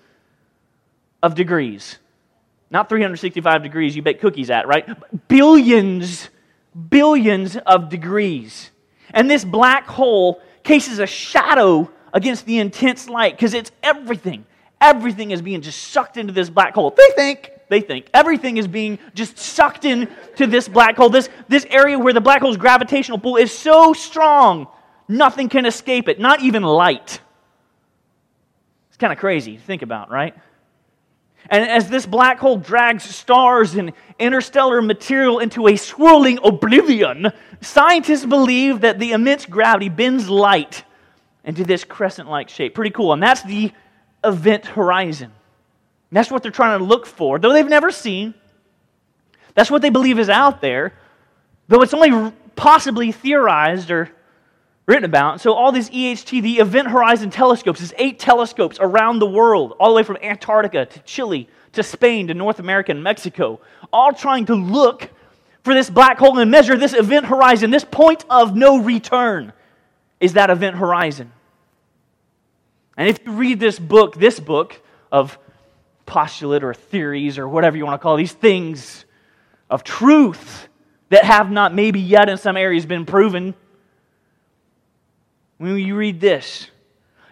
of 1.22 1.34
degrees. 1.34 1.98
Not 2.70 2.88
365 2.88 3.62
degrees 3.62 3.94
you 3.94 4.02
bake 4.02 4.20
cookies 4.20 4.50
at, 4.50 4.66
right? 4.66 4.88
Billions, 5.28 6.28
billions 6.88 7.56
of 7.56 7.88
degrees. 7.88 8.70
And 9.12 9.30
this 9.30 9.44
black 9.44 9.86
hole 9.86 10.40
cases 10.62 10.98
a 10.98 11.06
shadow 11.06 11.90
against 12.12 12.46
the 12.46 12.58
intense 12.58 13.08
light 13.08 13.36
because 13.36 13.54
it's 13.54 13.72
everything. 13.82 14.44
Everything 14.80 15.30
is 15.30 15.40
being 15.40 15.60
just 15.60 15.78
sucked 15.78 16.16
into 16.16 16.32
this 16.32 16.50
black 16.50 16.74
hole. 16.74 16.90
They 16.90 17.14
think, 17.14 17.52
they 17.68 17.80
think, 17.80 18.10
everything 18.12 18.56
is 18.56 18.66
being 18.66 18.98
just 19.14 19.38
sucked 19.38 19.84
into 19.84 20.46
this 20.46 20.68
black 20.68 20.96
hole. 20.96 21.08
This, 21.08 21.28
this 21.48 21.64
area 21.70 21.98
where 21.98 22.12
the 22.12 22.20
black 22.20 22.42
hole's 22.42 22.56
gravitational 22.56 23.18
pull 23.18 23.36
is 23.36 23.56
so 23.56 23.92
strong, 23.92 24.66
nothing 25.08 25.48
can 25.48 25.66
escape 25.66 26.08
it, 26.08 26.18
not 26.18 26.40
even 26.40 26.62
light. 26.62 27.20
It's 28.88 28.96
kind 28.96 29.12
of 29.12 29.18
crazy 29.18 29.56
to 29.56 29.62
think 29.62 29.82
about, 29.82 30.10
right? 30.10 30.34
And 31.52 31.68
as 31.68 31.90
this 31.90 32.06
black 32.06 32.38
hole 32.38 32.56
drags 32.56 33.04
stars 33.04 33.74
and 33.74 33.92
interstellar 34.18 34.80
material 34.80 35.38
into 35.38 35.68
a 35.68 35.76
swirling 35.76 36.38
oblivion, 36.42 37.30
scientists 37.60 38.24
believe 38.24 38.80
that 38.80 38.98
the 38.98 39.12
immense 39.12 39.44
gravity 39.44 39.90
bends 39.90 40.30
light 40.30 40.82
into 41.44 41.62
this 41.62 41.84
crescent 41.84 42.26
like 42.26 42.48
shape. 42.48 42.74
Pretty 42.74 42.90
cool. 42.90 43.12
And 43.12 43.22
that's 43.22 43.42
the 43.42 43.70
event 44.24 44.64
horizon. 44.64 45.26
And 45.30 46.16
that's 46.16 46.30
what 46.30 46.42
they're 46.42 46.50
trying 46.50 46.78
to 46.78 46.84
look 46.86 47.04
for, 47.04 47.38
though 47.38 47.52
they've 47.52 47.68
never 47.68 47.90
seen. 47.90 48.32
That's 49.52 49.70
what 49.70 49.82
they 49.82 49.90
believe 49.90 50.18
is 50.18 50.30
out 50.30 50.62
there, 50.62 50.94
though 51.68 51.82
it's 51.82 51.92
only 51.92 52.32
possibly 52.56 53.12
theorized 53.12 53.90
or 53.90 54.10
written 54.86 55.04
about. 55.04 55.40
So, 55.40 55.52
all 55.52 55.72
these 55.72 55.90
EHT, 55.90 56.42
the 56.42 56.58
Event 56.58 56.88
Horizon 56.88 57.30
telescopes, 57.30 57.80
is 57.80 57.94
eight 57.98 58.18
telescopes 58.18 58.78
around 58.80 59.18
the 59.18 59.26
world, 59.26 59.74
all 59.78 59.90
the 59.90 59.96
way 59.96 60.02
from 60.02 60.18
Antarctica 60.22 60.86
to 60.86 61.00
Chile 61.00 61.48
to 61.72 61.82
Spain 61.82 62.28
to 62.28 62.34
North 62.34 62.58
America 62.58 62.92
and 62.92 63.02
Mexico, 63.02 63.60
all 63.92 64.12
trying 64.12 64.46
to 64.46 64.54
look 64.54 65.08
for 65.62 65.74
this 65.74 65.88
black 65.88 66.18
hole 66.18 66.38
and 66.38 66.50
measure 66.50 66.76
this 66.76 66.92
event 66.92 67.26
horizon, 67.26 67.70
this 67.70 67.84
point 67.84 68.24
of 68.28 68.54
no 68.56 68.78
return 68.78 69.52
is 70.20 70.34
that 70.34 70.50
event 70.50 70.76
horizon. 70.76 71.32
And 72.96 73.08
if 73.08 73.24
you 73.24 73.32
read 73.32 73.58
this 73.58 73.78
book, 73.78 74.16
this 74.16 74.38
book 74.38 74.80
of 75.10 75.38
postulate 76.04 76.62
or 76.62 76.74
theories 76.74 77.38
or 77.38 77.48
whatever 77.48 77.76
you 77.76 77.86
want 77.86 78.00
to 78.00 78.02
call 78.02 78.16
these 78.16 78.32
things 78.32 79.04
of 79.70 79.82
truth 79.82 80.68
that 81.08 81.24
have 81.24 81.50
not 81.50 81.74
maybe 81.74 82.00
yet 82.00 82.28
in 82.28 82.36
some 82.36 82.56
areas 82.56 82.84
been 82.84 83.06
proven, 83.06 83.54
when 85.62 85.78
you 85.78 85.94
read 85.94 86.20
this, 86.20 86.66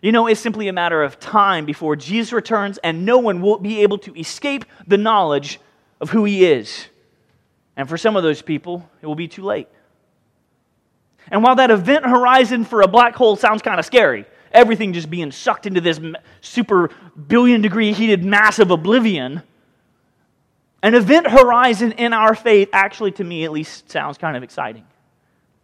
you 0.01 0.13
know, 0.13 0.29
it's 0.29 0.41
simply 0.41 0.69
a 0.69 0.73
matter 0.73 1.03
of 1.03 1.19
time 1.19 1.65
before 1.65 1.97
Jesus 1.97 2.33
returns, 2.33 2.79
and 2.79 3.05
no 3.05 3.19
one 3.19 3.43
will 3.43 3.59
be 3.59 3.83
able 3.83 3.99
to 3.99 4.19
escape 4.19 4.65
the 4.87 4.97
knowledge 4.97 5.59
of 6.01 6.11
who 6.11 6.25
he 6.25 6.47
is. 6.47 6.87
And 7.77 7.89
for 7.89 7.99
some 7.99 8.17
of 8.17 8.23
those 8.23 8.41
people, 8.41 8.89
it 9.03 9.07
will 9.07 9.17
be 9.17 9.27
too 9.27 9.43
late. 9.43 9.69
And 11.29 11.43
while 11.43 11.57
that 11.57 11.73
event 11.73 12.07
horizon 12.07 12.65
for 12.65 12.83
a 12.83 12.89
black 12.89 13.17
hole 13.17 13.35
sounds 13.35 13.63
kind 13.63 13.81
of 13.81 13.85
scary, 13.85 14.27
everything 14.53 14.93
just 14.93 15.11
being 15.11 15.33
sucked 15.33 15.67
into 15.67 15.81
this 15.81 16.01
super 16.41 16.91
billion 17.27 17.61
degree 17.61 17.93
heated 17.93 18.25
massive 18.25 18.71
oblivion, 18.71 19.43
an 20.83 20.95
event 20.95 21.27
horizon 21.27 21.93
in 21.93 22.13
our 22.13 22.37
faith 22.37 22.69
actually, 22.73 23.11
to 23.13 23.25
me 23.25 23.45
at 23.45 23.51
least, 23.51 23.91
sounds 23.91 24.19
kind 24.19 24.37
of 24.37 24.45
exciting. 24.45 24.87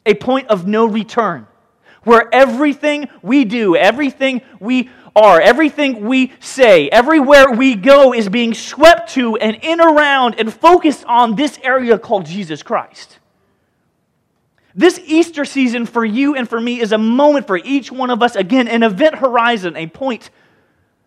A 0.04 0.14
point 0.14 0.48
of 0.48 0.66
no 0.66 0.86
return 0.86 1.46
where 2.06 2.32
everything 2.32 3.08
we 3.20 3.44
do, 3.44 3.74
everything 3.74 4.40
we 4.60 4.88
are, 5.16 5.40
everything 5.40 6.06
we 6.06 6.32
say, 6.38 6.88
everywhere 6.88 7.50
we 7.50 7.74
go 7.74 8.14
is 8.14 8.28
being 8.28 8.54
swept 8.54 9.10
to 9.14 9.36
and 9.36 9.56
in 9.56 9.80
around 9.80 10.36
and 10.38 10.54
focused 10.54 11.04
on 11.06 11.34
this 11.34 11.58
area 11.64 11.98
called 11.98 12.24
Jesus 12.24 12.62
Christ. 12.62 13.18
This 14.72 15.00
Easter 15.04 15.44
season 15.44 15.84
for 15.84 16.04
you 16.04 16.36
and 16.36 16.48
for 16.48 16.60
me 16.60 16.80
is 16.80 16.92
a 16.92 16.98
moment 16.98 17.48
for 17.48 17.56
each 17.56 17.90
one 17.90 18.10
of 18.10 18.22
us, 18.22 18.36
again, 18.36 18.68
an 18.68 18.84
event 18.84 19.16
horizon, 19.16 19.76
a 19.76 19.88
point 19.88 20.30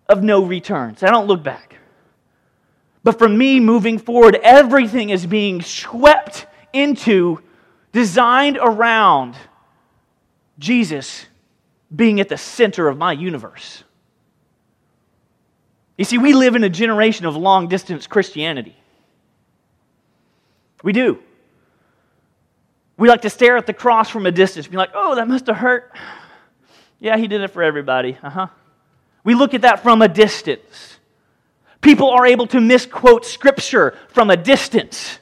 of 0.10 0.22
no 0.22 0.44
return. 0.44 0.98
So 0.98 1.08
I 1.08 1.12
don't 1.12 1.28
look 1.28 1.44
back. 1.44 1.78
But 3.06 3.18
for 3.18 3.30
me, 3.30 3.62
moving 3.62 4.00
forward, 4.00 4.38
everything 4.44 5.12
is 5.12 5.26
being 5.26 5.62
swept 5.62 6.46
into, 6.74 7.40
designed 7.94 8.58
around 8.62 9.38
Jesus 10.60 11.26
being 11.94 12.20
at 12.20 12.30
the 12.30 12.38
center 12.38 12.88
of 12.88 12.98
my 12.98 13.14
universe. 13.14 13.84
You 15.98 16.06
see, 16.06 16.18
we 16.18 16.34
live 16.34 16.56
in 16.56 16.64
a 16.64 16.70
generation 16.70 17.26
of 17.26 17.36
long 17.36 17.68
distance 17.68 18.08
Christianity. 18.08 18.76
We 20.84 20.94
do. 20.94 21.20
We 22.98 23.08
like 23.10 23.22
to 23.24 23.30
stare 23.30 23.58
at 23.58 23.66
the 23.66 23.74
cross 23.74 24.10
from 24.10 24.26
a 24.26 24.32
distance, 24.32 24.68
be 24.68 24.78
like, 24.78 24.92
oh, 24.94 25.16
that 25.16 25.28
must 25.28 25.48
have 25.48 25.58
hurt. 25.58 25.92
Yeah, 27.00 27.18
he 27.18 27.28
did 27.28 27.42
it 27.42 27.50
for 27.50 27.64
everybody. 27.64 28.18
Uh 28.22 28.30
huh. 28.30 28.48
We 29.24 29.36
look 29.36 29.54
at 29.54 29.62
that 29.62 29.84
from 29.84 30.02
a 30.02 30.08
distance. 30.08 31.00
People 31.82 32.10
are 32.10 32.26
able 32.26 32.48
to 32.48 32.60
misquote 32.60 33.26
scripture 33.26 33.98
from 34.10 34.30
a 34.30 34.38
distance. 34.38 35.20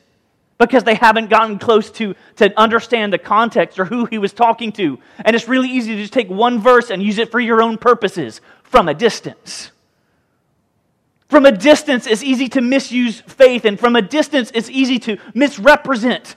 Because 0.57 0.83
they 0.83 0.95
haven't 0.95 1.29
gotten 1.29 1.59
close 1.59 1.91
to, 1.91 2.15
to 2.37 2.59
understand 2.59 3.13
the 3.13 3.17
context 3.17 3.79
or 3.79 3.85
who 3.85 4.05
he 4.05 4.17
was 4.17 4.33
talking 4.33 4.71
to. 4.73 4.97
And 5.23 5.35
it's 5.35 5.47
really 5.47 5.69
easy 5.69 5.95
to 5.95 6.01
just 6.01 6.13
take 6.13 6.29
one 6.29 6.59
verse 6.59 6.89
and 6.89 7.01
use 7.01 7.17
it 7.19 7.31
for 7.31 7.39
your 7.39 7.61
own 7.61 7.77
purposes 7.77 8.41
from 8.63 8.87
a 8.87 8.93
distance. 8.93 9.71
From 11.27 11.45
a 11.45 11.51
distance, 11.51 12.07
it's 12.07 12.23
easy 12.23 12.47
to 12.49 12.61
misuse 12.61 13.19
faith, 13.21 13.65
and 13.65 13.77
from 13.77 13.95
a 13.97 14.01
distance, 14.01 14.49
it's 14.53 14.69
easy 14.69 14.97
to 14.99 15.17
misrepresent 15.33 16.35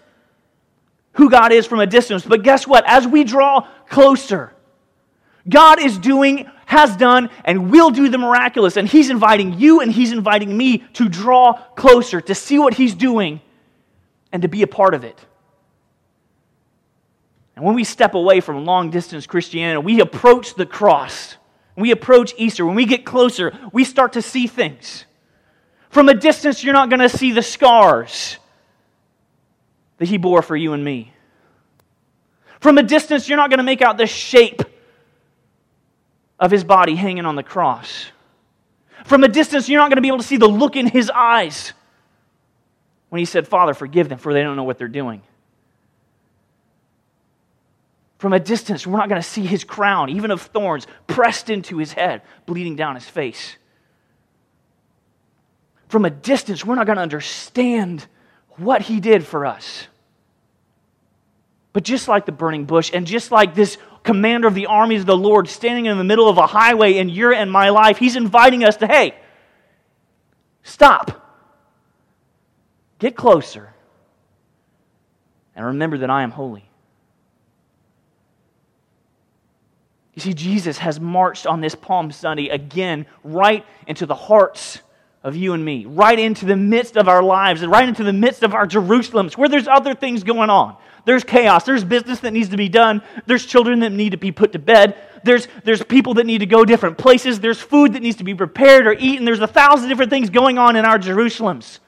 who 1.13 1.31
God 1.31 1.53
is 1.53 1.67
from 1.67 1.81
a 1.81 1.87
distance. 1.87 2.25
But 2.25 2.43
guess 2.43 2.67
what? 2.67 2.85
As 2.87 3.07
we 3.07 3.23
draw 3.23 3.69
closer, 3.89 4.53
God 5.49 5.81
is 5.81 5.97
doing, 5.97 6.51
has 6.67 6.97
done, 6.97 7.31
and 7.45 7.71
will 7.71 7.91
do 7.91 8.09
the 8.09 8.19
miraculous. 8.19 8.77
And 8.77 8.89
He's 8.89 9.11
inviting 9.11 9.59
you 9.59 9.81
and 9.81 9.93
He's 9.93 10.13
inviting 10.13 10.57
me 10.57 10.79
to 10.95 11.09
draw 11.09 11.53
closer, 11.77 12.21
to 12.23 12.35
see 12.35 12.59
what 12.59 12.75
He's 12.75 12.95
doing, 12.95 13.41
and 14.33 14.43
to 14.43 14.49
be 14.49 14.63
a 14.63 14.67
part 14.67 14.95
of 14.95 15.05
it. 15.05 15.19
And 17.57 17.65
when 17.65 17.75
we 17.75 17.85
step 17.85 18.15
away 18.15 18.41
from 18.41 18.65
long 18.65 18.91
distance 18.91 19.27
Christianity, 19.27 19.85
we 19.85 20.01
approach 20.01 20.55
the 20.55 20.67
cross, 20.67 21.37
we 21.77 21.91
approach 21.91 22.35
Easter, 22.37 22.65
when 22.65 22.75
we 22.75 22.87
get 22.87 23.05
closer, 23.05 23.53
we 23.73 23.85
start 23.85 24.15
to 24.15 24.23
see 24.23 24.47
things. 24.47 25.05
From 25.91 26.09
a 26.09 26.15
distance, 26.15 26.63
you're 26.63 26.73
not 26.73 26.89
going 26.89 27.01
to 27.01 27.09
see 27.09 27.33
the 27.33 27.43
scars 27.43 28.39
that 29.99 30.09
He 30.09 30.17
bore 30.17 30.41
for 30.41 30.57
you 30.57 30.73
and 30.73 30.85
me. 30.85 31.13
From 32.61 32.79
a 32.79 32.83
distance, 32.83 33.29
you're 33.29 33.39
not 33.39 33.51
going 33.51 33.59
to 33.59 33.65
make 33.65 33.83
out 33.83 33.97
the 33.97 34.07
shape 34.07 34.63
of 36.39 36.51
His 36.51 36.65
body 36.65 36.95
hanging 36.95 37.27
on 37.27 37.35
the 37.35 37.43
cross. 37.43 38.07
From 39.05 39.25
a 39.25 39.29
distance, 39.29 39.69
you're 39.69 39.81
not 39.81 39.89
going 39.89 39.97
to 39.97 40.03
be 40.03 40.09
able 40.09 40.19
to 40.19 40.25
see 40.25 40.37
the 40.37 40.49
look 40.49 40.77
in 40.77 40.87
His 40.87 41.11
eyes 41.11 41.73
when 43.11 43.19
He 43.19 43.27
said, 43.27 43.47
Father, 43.47 43.75
forgive 43.75 44.09
them, 44.09 44.19
for 44.19 44.33
they 44.33 44.43
don't 44.43 44.57
know 44.57 44.65
what 44.65 44.79
they're 44.79 44.89
doing. 44.89 45.23
From 48.19 48.33
a 48.35 48.41
distance, 48.41 48.87
we're 48.87 48.99
not 48.99 49.09
going 49.09 49.21
to 49.21 49.27
see 49.27 49.47
his 49.47 49.65
crown, 49.65 50.11
even 50.11 50.31
of 50.31 50.43
thorns, 50.43 50.87
pressed 51.07 51.49
into 51.49 51.79
his 51.79 51.93
head, 51.93 52.21
bleeding 52.45 52.77
down 52.77 52.95
his 52.95 53.09
face. 53.09 53.57
From 55.89 56.05
a 56.05 56.11
distance, 56.11 56.65
we're 56.65 56.75
not 56.75 56.85
going 56.85 56.97
to 56.97 57.03
understand 57.03 58.07
what 58.59 58.83
he 58.83 59.01
did 59.01 59.27
for 59.27 59.47
us. 59.47 59.87
But 61.73 61.83
just 61.83 62.09
like 62.09 62.27
the 62.27 62.33
burning 62.33 62.67
bush, 62.67 62.91
and 62.93 63.07
just 63.07 63.33
like 63.33 63.55
this 63.55 63.79
commander 64.03 64.47
of 64.47 64.55
the 64.55 64.67
armies 64.67 65.01
of 65.01 65.07
the 65.07 65.17
Lord 65.17 65.49
standing 65.49 65.87
in 65.87 65.97
the 65.97 66.05
middle 66.05 66.29
of 66.29 66.37
a 66.37 66.47
highway 66.47 66.99
in 66.99 67.09
your 67.09 67.33
and 67.33 67.51
my 67.51 67.71
life, 67.71 67.97
he's 67.97 68.17
inviting 68.17 68.65
us 68.65 68.77
to, 68.77 68.87
hey, 68.87 69.15
stop. 70.63 71.30
Get 73.01 73.17
closer. 73.17 73.75
And 75.57 75.67
remember 75.67 75.99
that 75.99 76.11
I 76.11 76.23
am 76.23 76.31
holy. 76.31 76.71
You 80.15 80.23
see, 80.23 80.35
Jesus 80.35 80.79
has 80.79 81.01
marched 81.01 81.47
on 81.47 81.61
this 81.61 81.75
Palm 81.75 82.13
Sunday 82.13 82.49
again 82.49 83.07
right 83.25 83.65
into 83.87 84.07
the 84.07 84.15
hearts 84.15 84.81
of 85.23 85.35
you 85.35 85.55
and 85.55 85.65
me, 85.65 85.87
right 85.87 86.19
into 86.19 86.45
the 86.45 86.57
midst 86.57 86.97
of 86.97 87.09
our 87.09 87.23
lives, 87.23 87.63
and 87.63 87.73
right 87.73 87.89
into 87.89 88.05
the 88.05 88.13
midst 88.13 88.43
of 88.43 88.55
our 88.55 88.67
Jerusalems, 88.67 89.37
where 89.37 89.49
there's 89.49 89.69
other 89.69 89.95
things 89.95 90.23
going 90.23 90.51
on. 90.51 90.77
There's 91.07 91.25
chaos. 91.25 91.65
There's 91.65 91.85
business 91.85 92.21
that 92.21 92.33
needs 92.33 92.51
to 92.51 92.57
be 92.57 92.69
done. 92.69 93.03
There's 93.27 93.47
children 93.47 93.81
that 93.81 93.93
need 93.93 94.11
to 94.11 94.19
be 94.19 94.33
put 94.33 94.53
to 94.53 94.59
bed. 94.59 94.97
There's, 95.25 95.49
there's 95.65 95.83
people 95.83 96.15
that 96.15 96.27
need 96.27 96.39
to 96.39 96.47
go 96.47 96.65
different 96.65 96.99
places. 96.99 97.41
There's 97.41 97.61
food 97.61 97.95
that 97.95 98.03
needs 98.03 98.17
to 98.17 98.25
be 98.25 98.35
prepared 98.35 98.87
or 98.87 98.93
eaten. 98.93 99.25
There's 99.25 99.41
a 99.41 99.47
thousand 99.47 99.89
different 99.89 100.11
things 100.11 100.29
going 100.29 100.59
on 100.59 100.77
in 100.77 100.85
our 100.85 100.99
Jerusalems. 100.99 101.79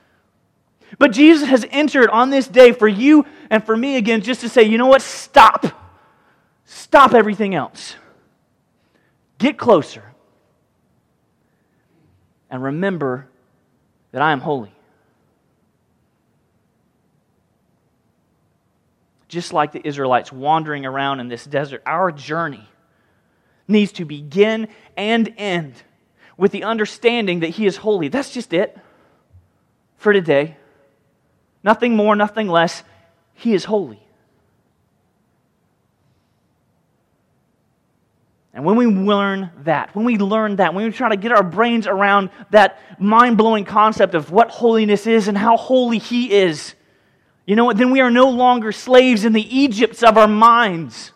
But 0.99 1.13
Jesus 1.13 1.49
has 1.49 1.67
entered 1.71 2.11
on 2.11 2.31
this 2.31 2.47
day 2.47 2.73
for 2.73 2.89
you 2.89 3.25
and 3.51 3.65
for 3.65 3.77
me 3.77 3.97
again 3.97 4.21
just 4.21 4.43
to 4.43 4.49
say, 4.49 4.63
you 4.63 4.79
know 4.79 4.87
what? 4.87 5.03
Stop. 5.03 5.67
Stop 6.65 7.15
everything 7.15 7.55
else. 7.55 7.97
Get 9.39 9.59
closer. 9.59 10.05
And 12.51 12.63
remember 12.63 13.29
that 14.13 14.23
I 14.23 14.33
am 14.33 14.41
holy. 14.41 14.75
Just 19.29 19.55
like 19.55 19.73
the 19.73 19.87
Israelites 19.87 20.31
wandering 20.31 20.85
around 20.85 21.21
in 21.21 21.29
this 21.29 21.45
desert, 21.45 21.83
our 21.87 22.13
journey 22.13 22.69
needs 23.67 23.93
to 23.93 24.05
begin 24.05 24.69
and 24.97 25.33
end 25.39 25.75
with 26.37 26.53
the 26.53 26.65
understanding 26.65 27.41
that 27.41 27.49
He 27.49 27.65
is 27.65 27.79
holy. 27.79 28.09
That's 28.09 28.31
just 28.31 28.53
it 28.53 28.77
for 29.97 30.13
today. 30.13 30.59
Nothing 31.65 31.97
more, 31.97 32.17
nothing 32.17 32.49
less. 32.49 32.83
He 33.35 33.55
is 33.55 33.65
holy. 33.65 34.03
And 38.55 38.65
when 38.65 38.77
we 38.77 38.87
learn 38.87 39.51
that, 39.65 39.95
when 39.95 40.05
we 40.05 40.19
learn 40.19 40.57
that, 40.57 40.75
when 40.75 40.85
we 40.85 40.93
try 40.93 41.09
to 41.09 41.17
get 41.17 41.33
our 41.33 41.43
brains 41.43 41.87
around 41.87 42.31
that 42.51 42.79
mind 42.99 43.39
blowing 43.39 43.65
concept 43.65 44.15
of 44.15 44.31
what 44.31 44.51
holiness 44.51 45.07
is 45.07 45.27
and 45.29 45.39
how 45.39 45.57
holy 45.57 45.99
He 45.99 46.33
is, 46.33 46.75
you 47.47 47.57
know 47.57 47.65
what? 47.65 47.77
Then 47.79 47.91
we 47.91 48.01
are 48.01 48.11
no 48.11 48.29
longer 48.29 48.71
slaves 48.71 49.25
in 49.25 49.33
the 49.33 49.57
Egypts 49.57 50.03
of 50.03 50.19
our 50.19 50.29
minds. 50.29 51.13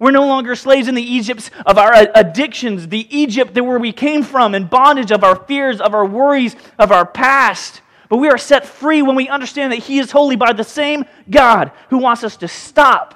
We're 0.00 0.12
no 0.12 0.26
longer 0.26 0.54
slaves 0.54 0.86
in 0.86 0.94
the 0.94 1.02
Egypts 1.02 1.50
of 1.66 1.76
our 1.76 1.92
addictions, 2.14 2.88
the 2.88 3.06
Egypt 3.14 3.54
that 3.54 3.64
where 3.64 3.80
we 3.80 3.92
came 3.92 4.22
from, 4.22 4.54
in 4.54 4.66
bondage 4.66 5.10
of 5.10 5.24
our 5.24 5.34
fears, 5.34 5.80
of 5.80 5.92
our 5.92 6.06
worries, 6.06 6.54
of 6.78 6.92
our 6.92 7.04
past. 7.04 7.80
But 8.08 8.18
we 8.18 8.28
are 8.28 8.38
set 8.38 8.66
free 8.66 9.02
when 9.02 9.16
we 9.16 9.28
understand 9.28 9.72
that 9.72 9.80
He 9.80 9.98
is 9.98 10.10
holy 10.10 10.36
by 10.36 10.52
the 10.52 10.64
same 10.64 11.04
God 11.28 11.72
who 11.90 11.98
wants 11.98 12.24
us 12.24 12.36
to 12.38 12.48
stop, 12.48 13.14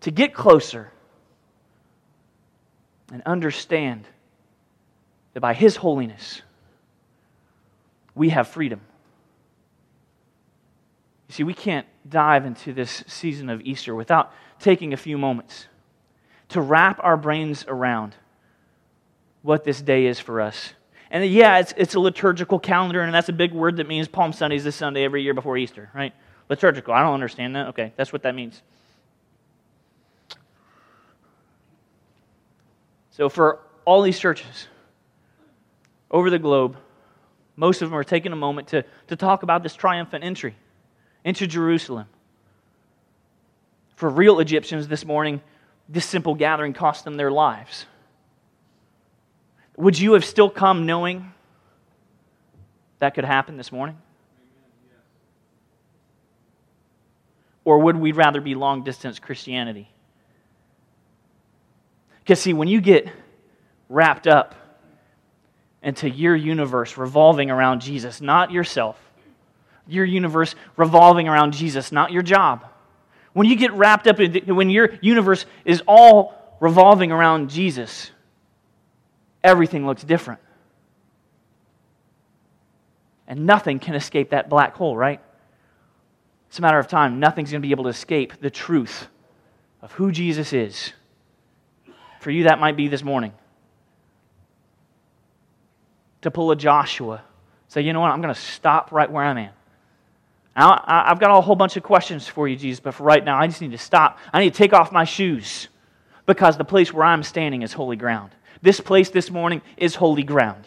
to 0.00 0.10
get 0.10 0.32
closer, 0.32 0.92
and 3.12 3.22
understand 3.26 4.06
that 5.34 5.40
by 5.40 5.54
His 5.54 5.76
holiness, 5.76 6.42
we 8.14 8.28
have 8.28 8.48
freedom. 8.48 8.80
You 11.28 11.34
see, 11.34 11.42
we 11.44 11.54
can't 11.54 11.86
dive 12.08 12.44
into 12.44 12.72
this 12.72 13.02
season 13.06 13.48
of 13.48 13.62
Easter 13.62 13.94
without 13.94 14.32
taking 14.58 14.92
a 14.92 14.96
few 14.96 15.18
moments 15.18 15.66
to 16.50 16.60
wrap 16.60 17.00
our 17.02 17.16
brains 17.16 17.64
around 17.66 18.14
what 19.40 19.64
this 19.64 19.80
day 19.80 20.06
is 20.06 20.20
for 20.20 20.40
us. 20.40 20.74
And 21.12 21.26
yeah, 21.26 21.58
it's, 21.58 21.74
it's 21.76 21.94
a 21.94 22.00
liturgical 22.00 22.58
calendar, 22.58 23.02
and 23.02 23.14
that's 23.14 23.28
a 23.28 23.34
big 23.34 23.52
word 23.52 23.76
that 23.76 23.86
means 23.86 24.08
Palm 24.08 24.32
Sunday 24.32 24.56
is 24.56 24.64
this 24.64 24.74
Sunday 24.74 25.04
every 25.04 25.22
year 25.22 25.34
before 25.34 25.58
Easter, 25.58 25.90
right? 25.94 26.14
Liturgical. 26.48 26.94
I 26.94 27.02
don't 27.02 27.12
understand 27.12 27.54
that. 27.54 27.68
Okay, 27.68 27.92
that's 27.96 28.14
what 28.14 28.22
that 28.22 28.34
means. 28.34 28.62
So, 33.10 33.28
for 33.28 33.60
all 33.84 34.00
these 34.00 34.18
churches 34.18 34.68
over 36.10 36.30
the 36.30 36.38
globe, 36.38 36.78
most 37.56 37.82
of 37.82 37.90
them 37.90 37.98
are 37.98 38.04
taking 38.04 38.32
a 38.32 38.36
moment 38.36 38.68
to, 38.68 38.82
to 39.08 39.16
talk 39.16 39.42
about 39.42 39.62
this 39.62 39.74
triumphant 39.74 40.24
entry 40.24 40.56
into 41.24 41.46
Jerusalem. 41.46 42.06
For 43.96 44.08
real 44.08 44.40
Egyptians 44.40 44.88
this 44.88 45.04
morning, 45.04 45.42
this 45.90 46.06
simple 46.06 46.34
gathering 46.34 46.72
cost 46.72 47.04
them 47.04 47.18
their 47.18 47.30
lives. 47.30 47.84
Would 49.76 49.98
you 49.98 50.12
have 50.12 50.24
still 50.24 50.50
come 50.50 50.86
knowing 50.86 51.32
that 52.98 53.14
could 53.14 53.24
happen 53.24 53.56
this 53.56 53.72
morning? 53.72 53.96
Or 57.64 57.78
would 57.78 57.96
we 57.96 58.12
rather 58.12 58.40
be 58.40 58.54
long 58.54 58.82
distance 58.82 59.18
Christianity? 59.18 59.88
Because, 62.22 62.40
see, 62.40 62.52
when 62.52 62.68
you 62.68 62.80
get 62.80 63.08
wrapped 63.88 64.26
up 64.26 64.54
into 65.82 66.08
your 66.08 66.36
universe 66.36 66.96
revolving 66.96 67.50
around 67.50 67.80
Jesus, 67.80 68.20
not 68.20 68.50
yourself, 68.50 68.96
your 69.86 70.04
universe 70.04 70.54
revolving 70.76 71.28
around 71.28 71.52
Jesus, 71.52 71.90
not 71.90 72.12
your 72.12 72.22
job. 72.22 72.64
When 73.32 73.48
you 73.48 73.56
get 73.56 73.72
wrapped 73.72 74.06
up 74.06 74.20
in, 74.20 74.54
when 74.54 74.70
your 74.70 74.90
universe 75.00 75.44
is 75.64 75.82
all 75.86 76.56
revolving 76.60 77.10
around 77.10 77.50
Jesus, 77.50 78.10
everything 79.42 79.86
looks 79.86 80.02
different. 80.04 80.40
And 83.26 83.46
nothing 83.46 83.78
can 83.78 83.94
escape 83.94 84.30
that 84.30 84.48
black 84.48 84.74
hole, 84.74 84.96
right? 84.96 85.20
It's 86.48 86.58
a 86.58 86.62
matter 86.62 86.78
of 86.78 86.86
time. 86.86 87.18
Nothing's 87.18 87.50
going 87.50 87.62
to 87.62 87.66
be 87.66 87.70
able 87.70 87.84
to 87.84 87.90
escape 87.90 88.40
the 88.40 88.50
truth 88.50 89.06
of 89.80 89.92
who 89.92 90.12
Jesus 90.12 90.52
is. 90.52 90.92
For 92.20 92.30
you, 92.30 92.44
that 92.44 92.60
might 92.60 92.76
be 92.76 92.88
this 92.88 93.02
morning. 93.02 93.32
To 96.20 96.30
pull 96.30 96.50
a 96.50 96.56
Joshua, 96.56 97.22
say, 97.68 97.80
you 97.80 97.92
know 97.92 98.00
what, 98.00 98.10
I'm 98.10 98.20
going 98.20 98.34
to 98.34 98.40
stop 98.40 98.92
right 98.92 99.10
where 99.10 99.24
I'm 99.24 99.38
at. 99.38 99.54
Now, 100.54 100.84
I've 100.86 101.18
got 101.18 101.36
a 101.36 101.40
whole 101.40 101.56
bunch 101.56 101.76
of 101.78 101.82
questions 101.82 102.28
for 102.28 102.46
you, 102.46 102.56
Jesus, 102.56 102.80
but 102.80 102.92
for 102.92 103.04
right 103.04 103.24
now, 103.24 103.38
I 103.38 103.46
just 103.46 103.62
need 103.62 103.70
to 103.70 103.78
stop. 103.78 104.18
I 104.32 104.40
need 104.40 104.52
to 104.52 104.58
take 104.58 104.74
off 104.74 104.92
my 104.92 105.04
shoes 105.04 105.68
because 106.26 106.58
the 106.58 106.64
place 106.64 106.92
where 106.92 107.04
I'm 107.04 107.22
standing 107.22 107.62
is 107.62 107.72
holy 107.72 107.96
ground. 107.96 108.32
This 108.62 108.80
place 108.80 109.10
this 109.10 109.30
morning 109.30 109.60
is 109.76 109.96
holy 109.96 110.22
ground. 110.22 110.64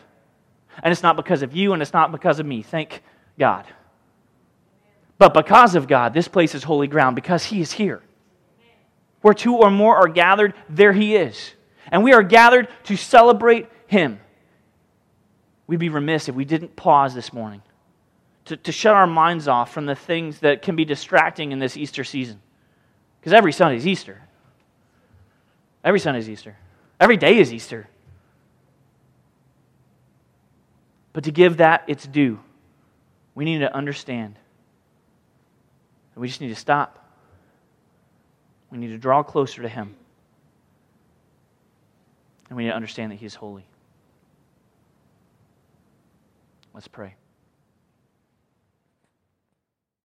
And 0.83 0.91
it's 0.91 1.01
not 1.01 1.15
because 1.15 1.41
of 1.41 1.55
you 1.55 1.73
and 1.73 1.81
it's 1.81 1.93
not 1.93 2.11
because 2.11 2.39
of 2.39 2.45
me. 2.45 2.61
Thank 2.61 3.01
God. 3.39 3.65
But 5.17 5.33
because 5.33 5.75
of 5.75 5.87
God, 5.87 6.13
this 6.13 6.27
place 6.27 6.53
is 6.53 6.63
holy 6.63 6.87
ground 6.87 7.15
because 7.15 7.45
He 7.45 7.61
is 7.61 7.71
here. 7.71 8.03
Where 9.21 9.33
two 9.33 9.55
or 9.55 9.71
more 9.71 9.95
are 9.95 10.09
gathered, 10.09 10.53
there 10.69 10.91
He 10.91 11.15
is. 11.15 11.53
And 11.89 12.03
we 12.03 12.13
are 12.13 12.21
gathered 12.21 12.67
to 12.83 12.97
celebrate 12.97 13.67
Him. 13.87 14.19
We'd 15.67 15.79
be 15.79 15.89
remiss 15.89 16.27
if 16.27 16.35
we 16.35 16.45
didn't 16.45 16.75
pause 16.75 17.15
this 17.15 17.31
morning 17.31 17.61
to, 18.45 18.57
to 18.57 18.71
shut 18.71 18.93
our 18.93 19.07
minds 19.07 19.47
off 19.47 19.73
from 19.73 19.85
the 19.85 19.95
things 19.95 20.39
that 20.39 20.61
can 20.61 20.75
be 20.75 20.85
distracting 20.85 21.51
in 21.51 21.59
this 21.59 21.77
Easter 21.77 22.03
season. 22.03 22.41
Because 23.19 23.33
every 23.33 23.53
Sunday 23.53 23.77
is 23.77 23.87
Easter. 23.87 24.21
Every 25.83 25.99
Sunday 25.99 26.19
is 26.19 26.29
Easter. 26.29 26.57
Every 26.99 27.17
day 27.17 27.37
is 27.37 27.53
Easter. 27.53 27.87
But 31.13 31.23
to 31.25 31.31
give 31.31 31.57
that 31.57 31.83
its 31.87 32.05
due, 32.05 32.39
we 33.35 33.45
need 33.45 33.59
to 33.59 33.73
understand. 33.73 34.37
We 36.15 36.27
just 36.27 36.41
need 36.41 36.49
to 36.49 36.55
stop. 36.55 36.99
We 38.71 38.77
need 38.77 38.87
to 38.89 38.97
draw 38.97 39.23
closer 39.23 39.61
to 39.61 39.69
Him. 39.69 39.95
And 42.49 42.57
we 42.57 42.63
need 42.63 42.69
to 42.69 42.75
understand 42.75 43.11
that 43.11 43.15
He 43.15 43.25
is 43.25 43.35
holy. 43.35 43.65
Let's 46.73 46.87
pray. 46.87 47.15